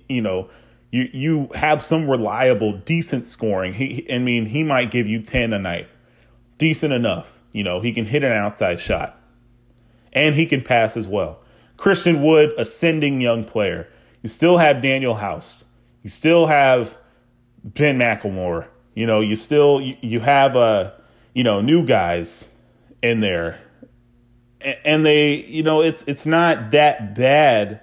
you 0.08 0.22
know, 0.22 0.50
you 0.92 1.10
you 1.14 1.50
have 1.54 1.82
some 1.82 2.10
reliable, 2.10 2.74
decent 2.74 3.26
scoring. 3.26 3.74
He, 3.74 4.12
I 4.12 4.18
mean, 4.18 4.48
he 4.48 4.64
might 4.64 4.92
give 4.92 5.08
you 5.08 5.22
ten 5.22 5.54
a 5.54 5.60
night, 5.60 5.88
decent 6.58 6.94
enough. 6.94 7.42
You 7.52 7.64
know, 7.64 7.80
he 7.80 7.92
can 7.92 8.06
hit 8.06 8.24
an 8.24 8.32
outside 8.32 8.80
shot, 8.80 9.20
and 10.14 10.36
he 10.36 10.46
can 10.46 10.62
pass 10.62 10.98
as 10.98 11.08
well. 11.08 11.40
Christian 11.78 12.22
Wood, 12.24 12.54
ascending 12.58 13.22
young 13.22 13.44
player. 13.46 13.88
You 14.22 14.30
still 14.30 14.58
have 14.58 14.78
Danuel 14.78 15.20
House. 15.20 15.64
You 16.04 16.10
still 16.10 16.48
have 16.48 16.98
Ben 17.64 17.98
McLemore. 17.98 18.68
You 18.96 19.06
know, 19.06 19.22
you 19.22 19.36
still 19.36 19.80
you, 19.80 19.96
you 20.02 20.20
have 20.22 20.56
uh, 20.56 20.92
you 21.34 21.44
know 21.44 21.62
new 21.62 21.86
guys 21.86 22.54
in 23.04 23.20
there, 23.20 23.60
and 24.60 25.06
they 25.06 25.36
you 25.36 25.62
know 25.62 25.82
it's 25.82 26.04
it's 26.08 26.26
not 26.26 26.72
that 26.72 27.14
bad 27.14 27.82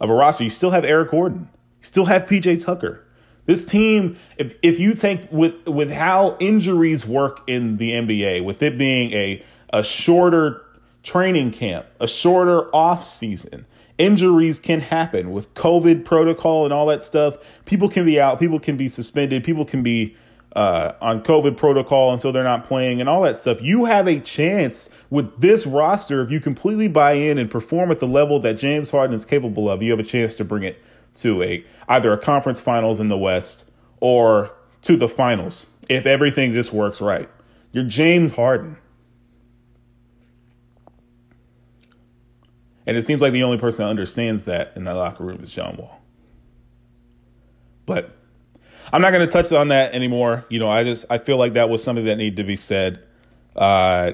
of 0.00 0.10
a 0.10 0.14
roster. 0.14 0.44
You 0.44 0.50
still 0.50 0.70
have 0.70 0.84
Eric 0.84 1.10
Gordon. 1.10 1.48
Still 1.86 2.06
have 2.06 2.26
PJ 2.26 2.64
Tucker. 2.64 3.04
This 3.44 3.64
team, 3.64 4.16
if 4.38 4.56
if 4.60 4.80
you 4.80 4.92
take 4.94 5.30
with 5.30 5.66
with 5.68 5.92
how 5.92 6.36
injuries 6.40 7.06
work 7.06 7.42
in 7.46 7.76
the 7.76 7.92
NBA, 7.92 8.44
with 8.44 8.60
it 8.60 8.76
being 8.76 9.12
a 9.12 9.42
a 9.72 9.84
shorter 9.84 10.62
training 11.04 11.52
camp, 11.52 11.86
a 12.00 12.08
shorter 12.08 12.74
off 12.74 13.06
season, 13.06 13.66
injuries 13.98 14.58
can 14.58 14.80
happen 14.80 15.30
with 15.30 15.54
COVID 15.54 16.04
protocol 16.04 16.64
and 16.64 16.74
all 16.74 16.86
that 16.86 17.04
stuff. 17.04 17.36
People 17.66 17.88
can 17.88 18.04
be 18.04 18.20
out, 18.20 18.40
people 18.40 18.58
can 18.58 18.76
be 18.76 18.88
suspended, 18.88 19.44
people 19.44 19.64
can 19.64 19.84
be 19.84 20.16
uh, 20.56 20.94
on 21.00 21.22
COVID 21.22 21.56
protocol, 21.56 22.10
and 22.10 22.20
so 22.20 22.32
they're 22.32 22.42
not 22.42 22.64
playing 22.64 22.98
and 22.98 23.08
all 23.08 23.22
that 23.22 23.38
stuff. 23.38 23.62
You 23.62 23.84
have 23.84 24.08
a 24.08 24.18
chance 24.18 24.90
with 25.08 25.40
this 25.40 25.66
roster 25.66 26.20
if 26.20 26.32
you 26.32 26.40
completely 26.40 26.88
buy 26.88 27.12
in 27.12 27.38
and 27.38 27.48
perform 27.48 27.92
at 27.92 28.00
the 28.00 28.08
level 28.08 28.40
that 28.40 28.54
James 28.54 28.90
Harden 28.90 29.14
is 29.14 29.24
capable 29.24 29.70
of. 29.70 29.82
You 29.82 29.92
have 29.92 30.00
a 30.00 30.04
chance 30.04 30.34
to 30.36 30.44
bring 30.44 30.64
it 30.64 30.82
to 31.16 31.42
a 31.42 31.64
either 31.88 32.12
a 32.12 32.18
conference 32.18 32.60
finals 32.60 33.00
in 33.00 33.08
the 33.08 33.18
West 33.18 33.70
or 34.00 34.52
to 34.82 34.96
the 34.96 35.08
finals 35.08 35.66
if 35.88 36.06
everything 36.06 36.52
just 36.52 36.72
works 36.72 37.00
right. 37.00 37.28
You're 37.72 37.84
James 37.84 38.32
Harden. 38.32 38.76
And 42.86 42.96
it 42.96 43.04
seems 43.04 43.20
like 43.20 43.32
the 43.32 43.42
only 43.42 43.58
person 43.58 43.84
that 43.84 43.90
understands 43.90 44.44
that 44.44 44.76
in 44.76 44.84
that 44.84 44.92
locker 44.92 45.24
room 45.24 45.42
is 45.42 45.52
John 45.52 45.76
Wall. 45.76 46.00
But 47.84 48.16
I'm 48.92 49.02
not 49.02 49.10
going 49.12 49.26
to 49.26 49.30
touch 49.30 49.50
on 49.52 49.68
that 49.68 49.94
anymore. 49.94 50.44
You 50.48 50.60
know, 50.60 50.68
I 50.68 50.84
just 50.84 51.04
I 51.10 51.18
feel 51.18 51.36
like 51.36 51.54
that 51.54 51.68
was 51.68 51.82
something 51.82 52.04
that 52.04 52.16
needed 52.16 52.36
to 52.36 52.44
be 52.44 52.56
said. 52.56 53.02
Uh, 53.54 54.12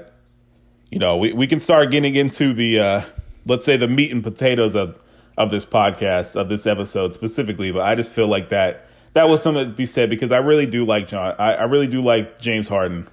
you 0.90 0.98
know, 0.98 1.16
we, 1.16 1.32
we 1.32 1.46
can 1.46 1.58
start 1.58 1.90
getting 1.90 2.16
into 2.16 2.54
the 2.54 2.80
uh, 2.80 3.02
let's 3.46 3.64
say 3.66 3.76
the 3.76 3.88
meat 3.88 4.10
and 4.10 4.22
potatoes 4.22 4.74
of 4.74 5.02
of 5.36 5.50
this 5.50 5.64
podcast 5.64 6.36
of 6.36 6.48
this 6.48 6.66
episode 6.66 7.14
specifically, 7.14 7.72
but 7.72 7.82
I 7.82 7.94
just 7.94 8.12
feel 8.12 8.28
like 8.28 8.50
that 8.50 8.86
that 9.14 9.28
was 9.28 9.42
something 9.42 9.66
to 9.66 9.72
be 9.72 9.86
said 9.86 10.10
because 10.10 10.32
I 10.32 10.38
really 10.38 10.66
do 10.66 10.84
like 10.84 11.06
John. 11.06 11.34
I, 11.38 11.54
I 11.54 11.62
really 11.64 11.86
do 11.86 12.00
like 12.02 12.38
James 12.38 12.68
Harden, 12.68 13.08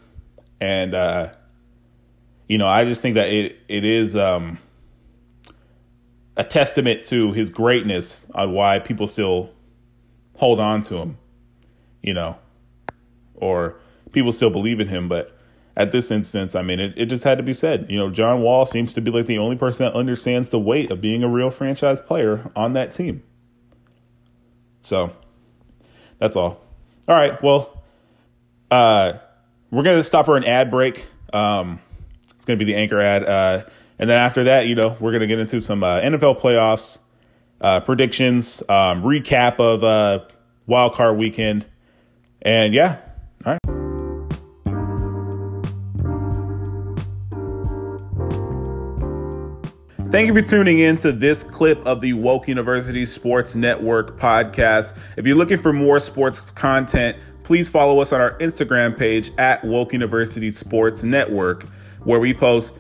and 0.60 0.94
uh, 0.94 1.30
you 2.48 2.58
know, 2.58 2.68
I 2.68 2.86
just 2.86 3.02
think 3.02 3.16
that 3.16 3.30
it 3.30 3.58
it 3.68 3.86
is 3.86 4.16
um, 4.16 4.58
a 6.36 6.44
testament 6.44 7.04
to 7.06 7.32
his 7.32 7.50
greatness 7.50 8.28
on 8.34 8.54
why 8.54 8.80
people 8.80 9.08
still 9.08 9.52
hold 10.36 10.60
on 10.60 10.82
to 10.84 10.98
him 10.98 11.18
you 12.02 12.14
know, 12.14 12.38
or 13.36 13.76
people 14.12 14.32
still 14.32 14.50
believe 14.50 14.80
in 14.80 14.88
him. 14.88 15.08
But 15.08 15.38
at 15.80 15.94
this 15.94 16.12
instance, 16.12 16.56
I 16.56 16.62
mean, 16.62 16.82
it, 16.82 16.94
it 16.98 17.06
just 17.06 17.24
had 17.24 17.38
to 17.38 17.44
be 17.44 17.54
said. 17.54 17.88
You 17.90 17.98
know, 17.98 18.10
John 18.10 18.42
Wall 18.42 18.66
seems 18.66 18.94
to 18.96 19.02
be 19.02 19.12
like 19.12 19.28
the 19.28 19.38
only 19.38 19.56
person 19.56 19.86
that 19.86 19.96
understands 19.96 20.50
the 20.50 20.60
weight 20.60 20.92
of 20.92 21.00
being 21.00 21.24
a 21.24 21.30
real 21.30 21.50
franchise 21.50 22.02
player 22.02 22.52
on 22.54 22.74
that 22.74 22.94
team. 22.94 23.24
So 24.82 25.14
that's 26.20 26.36
all. 26.36 26.62
All 27.08 27.16
right. 27.16 27.42
Well, 27.42 27.82
uh, 28.70 29.14
we're 29.72 29.84
going 29.84 29.98
to 29.98 30.04
stop 30.04 30.26
for 30.26 30.36
an 30.36 30.44
ad 30.44 30.70
break. 30.70 31.06
Um, 31.32 31.80
it's 32.36 32.44
going 32.44 32.60
to 32.60 32.66
be 32.66 32.70
the 32.70 32.78
anchor 32.78 33.00
ad. 33.00 33.24
Uh, 33.24 33.64
and 33.98 34.10
then 34.10 34.18
after 34.18 34.44
that, 34.44 34.68
you 34.68 34.76
know, 34.76 34.98
we're 35.00 35.12
going 35.12 35.22
to 35.22 35.28
get 35.28 35.40
into 35.40 35.62
some 35.62 35.82
uh, 35.82 36.02
NFL 36.02 36.42
playoffs, 36.42 36.98
uh, 37.62 37.80
predictions, 37.80 38.62
um, 38.68 39.02
recap 39.04 39.60
of 39.60 39.86
uh, 39.86 40.26
wild 40.68 40.94
card 40.94 41.18
weekend. 41.18 41.66
And 42.42 42.74
yeah, 42.74 43.00
Thank 50.12 50.26
you 50.26 50.34
for 50.34 50.42
tuning 50.42 50.80
in 50.80 50.98
to 50.98 51.12
this 51.12 51.44
clip 51.44 51.86
of 51.86 52.02
the 52.02 52.14
Woke 52.14 52.48
University 52.48 53.06
Sports 53.06 53.56
Network 53.56 54.18
podcast. 54.18 54.98
If 55.18 55.28
you're 55.28 55.36
looking 55.36 55.62
for 55.62 55.72
more 55.72 56.00
sports 56.00 56.42
content, 56.42 57.16
please 57.44 57.70
follow 57.70 58.00
us 58.00 58.12
on 58.12 58.20
our 58.20 58.36
Instagram 58.40 58.98
page 58.98 59.32
at 59.38 59.64
Woke 59.64 59.94
University 59.94 60.50
Sports 60.50 61.04
Network, 61.04 61.66
where 62.06 62.20
we 62.20 62.34
post 62.34 62.74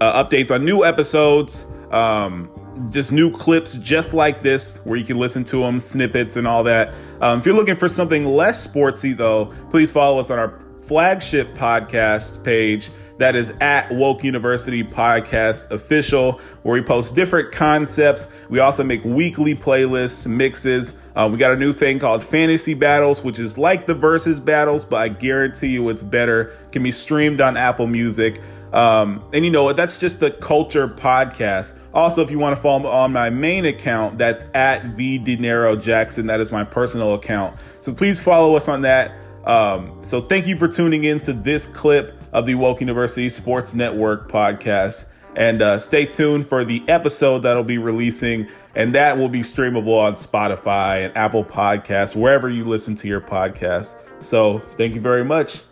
uh, 0.00 0.24
updates 0.24 0.50
on 0.50 0.64
new 0.64 0.84
episodes, 0.84 1.66
um, 1.92 2.50
just 2.90 3.12
new 3.12 3.30
clips 3.30 3.76
just 3.76 4.12
like 4.12 4.42
this 4.42 4.78
where 4.78 4.98
you 4.98 5.04
can 5.04 5.18
listen 5.18 5.44
to 5.44 5.58
them, 5.58 5.78
snippets, 5.78 6.34
and 6.34 6.48
all 6.48 6.64
that. 6.64 6.92
Um, 7.20 7.38
if 7.38 7.46
you're 7.46 7.54
looking 7.54 7.76
for 7.76 7.88
something 7.88 8.24
less 8.24 8.66
sportsy, 8.66 9.16
though, 9.16 9.54
please 9.70 9.92
follow 9.92 10.18
us 10.18 10.30
on 10.30 10.40
our 10.40 10.60
flagship 10.86 11.52
podcast 11.54 12.42
page. 12.44 12.90
That 13.18 13.34
is 13.34 13.54
at 13.60 13.90
Woke 13.90 14.22
University 14.22 14.84
Podcast 14.84 15.70
Official, 15.70 16.40
where 16.62 16.74
we 16.74 16.82
post 16.82 17.14
different 17.14 17.50
concepts. 17.50 18.28
We 18.50 18.58
also 18.58 18.84
make 18.84 19.02
weekly 19.04 19.54
playlists, 19.54 20.26
mixes. 20.26 20.92
Uh, 21.14 21.28
we 21.32 21.38
got 21.38 21.52
a 21.52 21.56
new 21.56 21.72
thing 21.72 21.98
called 21.98 22.22
Fantasy 22.22 22.74
Battles, 22.74 23.24
which 23.24 23.38
is 23.38 23.56
like 23.56 23.86
the 23.86 23.94
versus 23.94 24.38
battles, 24.38 24.84
but 24.84 24.96
I 24.96 25.08
guarantee 25.08 25.68
you 25.68 25.88
it's 25.88 26.02
better. 26.02 26.52
Can 26.72 26.82
be 26.82 26.92
streamed 26.92 27.40
on 27.40 27.56
Apple 27.56 27.86
Music. 27.86 28.40
Um, 28.74 29.24
and 29.32 29.44
you 29.44 29.50
know 29.50 29.64
what? 29.64 29.76
That's 29.76 29.98
just 29.98 30.20
the 30.20 30.32
culture 30.32 30.86
podcast. 30.86 31.74
Also, 31.94 32.22
if 32.22 32.30
you 32.30 32.38
want 32.38 32.54
to 32.54 32.60
follow 32.60 32.80
me 32.80 32.88
on 32.88 33.12
my 33.12 33.30
main 33.30 33.64
account, 33.64 34.18
that's 34.18 34.44
at 34.52 34.84
V 34.84 35.16
Dinero 35.16 35.74
Jackson. 35.74 36.26
That 36.26 36.40
is 36.40 36.52
my 36.52 36.64
personal 36.64 37.14
account. 37.14 37.56
So 37.80 37.94
please 37.94 38.20
follow 38.20 38.54
us 38.56 38.68
on 38.68 38.82
that. 38.82 39.12
Um, 39.46 39.98
so 40.02 40.20
thank 40.20 40.46
you 40.46 40.58
for 40.58 40.68
tuning 40.68 41.04
in 41.04 41.20
to 41.20 41.32
this 41.32 41.66
clip 41.66 42.20
of 42.32 42.46
the 42.46 42.56
Woke 42.56 42.80
University 42.80 43.28
Sports 43.28 43.74
Network 43.74 44.30
podcast. 44.30 45.06
And 45.36 45.60
uh, 45.60 45.78
stay 45.78 46.06
tuned 46.06 46.46
for 46.46 46.64
the 46.64 46.82
episode 46.88 47.40
that'll 47.40 47.62
be 47.62 47.76
releasing, 47.76 48.48
and 48.74 48.94
that 48.94 49.18
will 49.18 49.28
be 49.28 49.40
streamable 49.40 49.98
on 49.98 50.14
Spotify 50.14 51.04
and 51.04 51.16
Apple 51.16 51.44
Podcasts, 51.44 52.16
wherever 52.16 52.48
you 52.48 52.64
listen 52.64 52.94
to 52.96 53.08
your 53.08 53.20
podcast. 53.20 53.96
So 54.20 54.58
thank 54.58 54.94
you 54.94 55.00
very 55.00 55.24
much. 55.24 55.62